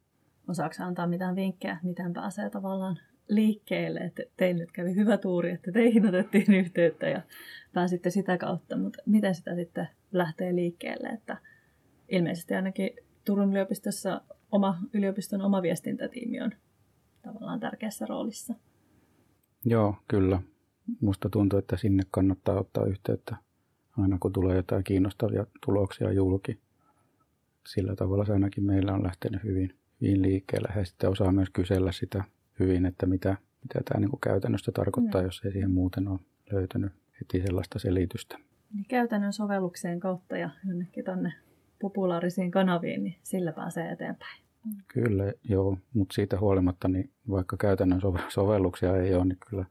Osaako 0.48 0.74
antaa 0.80 1.06
mitään 1.06 1.36
vinkkejä, 1.36 1.78
miten 1.82 2.12
pääsee 2.12 2.50
tavallaan 2.50 2.98
liikkeelle, 3.28 4.00
että 4.00 4.22
teille 4.36 4.60
nyt 4.60 4.72
kävi 4.72 4.94
hyvä 4.94 5.18
tuuri, 5.18 5.50
että 5.50 5.72
teihin 5.72 6.06
otettiin 6.06 6.54
yhteyttä 6.64 7.08
ja 7.08 7.22
pääsitte 7.72 8.10
sitä 8.10 8.38
kautta, 8.38 8.76
mutta 8.76 9.02
miten 9.06 9.34
sitä 9.34 9.54
sitten 9.54 9.88
lähtee 10.12 10.54
liikkeelle, 10.54 11.08
että 11.08 11.36
ilmeisesti 12.08 12.54
ainakin 12.54 12.90
Turun 13.24 13.50
yliopistossa 13.50 14.20
oma 14.52 14.78
yliopiston 14.92 15.42
oma 15.42 15.62
viestintätiimi 15.62 16.40
on 16.40 16.52
tavallaan 17.22 17.60
tärkeässä 17.60 18.06
roolissa. 18.06 18.54
Joo, 19.64 19.96
kyllä. 20.08 20.42
Musta 21.00 21.28
tuntuu, 21.28 21.58
että 21.58 21.76
sinne 21.76 22.02
kannattaa 22.10 22.60
ottaa 22.60 22.84
yhteyttä 22.84 23.36
aina 23.98 24.18
kun 24.20 24.32
tulee 24.32 24.56
jotain 24.56 24.84
kiinnostavia 24.84 25.46
tuloksia 25.64 26.12
julki. 26.12 26.58
Sillä 27.66 27.96
tavalla 27.96 28.24
se 28.24 28.32
ainakin 28.32 28.64
meillä 28.64 28.92
on 28.92 29.02
lähtenyt 29.02 29.44
hyvin, 29.44 29.74
hyvin 30.00 30.22
liikkeelle. 30.22 30.68
Ja 30.76 30.84
sitten 30.84 31.10
osaa 31.10 31.32
myös 31.32 31.50
kysellä 31.50 31.92
sitä 31.92 32.24
hyvin, 32.60 32.86
että 32.86 33.06
mitä, 33.06 33.36
mitä 33.62 33.80
tämä 33.84 34.00
niin 34.00 34.20
käytännössä 34.20 34.72
tarkoittaa, 34.72 35.20
no. 35.20 35.26
jos 35.26 35.42
ei 35.44 35.52
siihen 35.52 35.70
muuten 35.70 36.08
ole 36.08 36.20
löytynyt 36.52 36.92
heti 37.20 37.46
sellaista 37.46 37.78
selitystä. 37.78 38.38
Niin 38.74 38.86
käytännön 38.88 39.32
sovellukseen 39.32 40.00
kautta 40.00 40.36
ja 40.36 40.50
jonnekin 40.68 41.04
tuonne 41.04 41.32
populaarisiin 41.80 42.50
kanaviin, 42.50 43.04
niin 43.04 43.16
sillä 43.22 43.52
pääsee 43.52 43.92
eteenpäin. 43.92 44.41
Kyllä, 44.88 45.32
joo, 45.44 45.78
mutta 45.94 46.14
siitä 46.14 46.40
huolimatta, 46.40 46.88
niin 46.88 47.10
vaikka 47.30 47.56
käytännön 47.56 48.00
sovelluksia 48.28 48.96
ei 48.96 49.14
ole, 49.14 49.24
niin 49.24 49.38
kyllä 49.48 49.64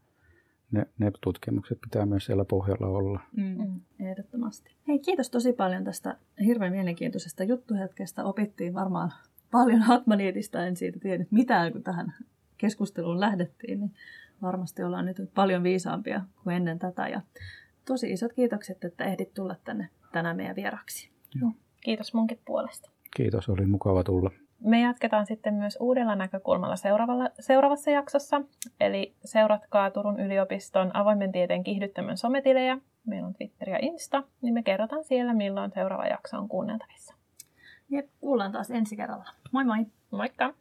ne, 0.71 0.85
ne 0.97 1.11
tutkimukset 1.21 1.81
pitää 1.81 2.05
myös 2.05 2.25
siellä 2.25 2.45
pohjalla 2.45 2.87
olla. 2.87 3.19
Mm, 3.37 3.43
mm. 3.43 3.81
Ehdottomasti. 3.99 4.75
Hei, 4.87 4.99
kiitos 4.99 5.29
tosi 5.29 5.53
paljon 5.53 5.83
tästä 5.83 6.17
hirveän 6.45 6.71
mielenkiintoisesta 6.71 7.43
juttuhetkestä. 7.43 8.23
Opittiin 8.23 8.73
varmaan 8.73 9.11
paljon 9.51 9.81
Hatmanietista, 9.81 10.65
en 10.65 10.75
siitä 10.75 10.99
tiennyt 10.99 11.31
mitään, 11.31 11.71
kun 11.71 11.83
tähän 11.83 12.13
keskusteluun 12.57 13.19
lähdettiin, 13.19 13.79
niin 13.79 13.93
varmasti 14.41 14.83
ollaan 14.83 15.05
nyt 15.05 15.17
paljon 15.35 15.63
viisaampia 15.63 16.21
kuin 16.43 16.55
ennen 16.55 16.79
tätä. 16.79 17.07
Ja 17.07 17.21
tosi 17.85 18.11
isot 18.11 18.33
kiitokset, 18.33 18.83
että 18.83 19.03
ehdit 19.03 19.33
tulla 19.33 19.55
tänne 19.63 19.89
tänään 20.11 20.37
meidän 20.37 20.55
vieraksi. 20.55 21.09
Joo. 21.41 21.51
Kiitos 21.81 22.13
munkin 22.13 22.39
puolesta. 22.45 22.91
Kiitos, 23.15 23.49
oli 23.49 23.65
mukava 23.65 24.03
tulla. 24.03 24.31
Me 24.63 24.81
jatketaan 24.81 25.25
sitten 25.25 25.53
myös 25.53 25.77
uudella 25.79 26.15
näkökulmalla 26.15 26.75
seuraavalla, 26.75 27.29
seuraavassa 27.39 27.91
jaksossa. 27.91 28.41
Eli 28.79 29.15
seuratkaa 29.25 29.91
Turun 29.91 30.19
yliopiston 30.19 30.95
avoimen 30.95 31.31
tieteen 31.31 31.63
kiihdyttämön 31.63 32.17
sometilejä. 32.17 32.77
Meillä 33.05 33.27
on 33.27 33.33
Twitter 33.33 33.69
ja 33.69 33.77
Insta, 33.81 34.23
niin 34.41 34.53
me 34.53 34.63
kerrotaan 34.63 35.03
siellä, 35.03 35.33
milloin 35.33 35.71
seuraava 35.71 36.05
jakso 36.05 36.37
on 36.37 36.47
kuunneltavissa. 36.47 37.15
Jep, 37.89 38.09
kuullaan 38.19 38.51
taas 38.51 38.71
ensi 38.71 38.95
kerralla. 38.95 39.29
Moi 39.51 39.65
moi! 39.65 39.85
Moikka! 40.11 40.53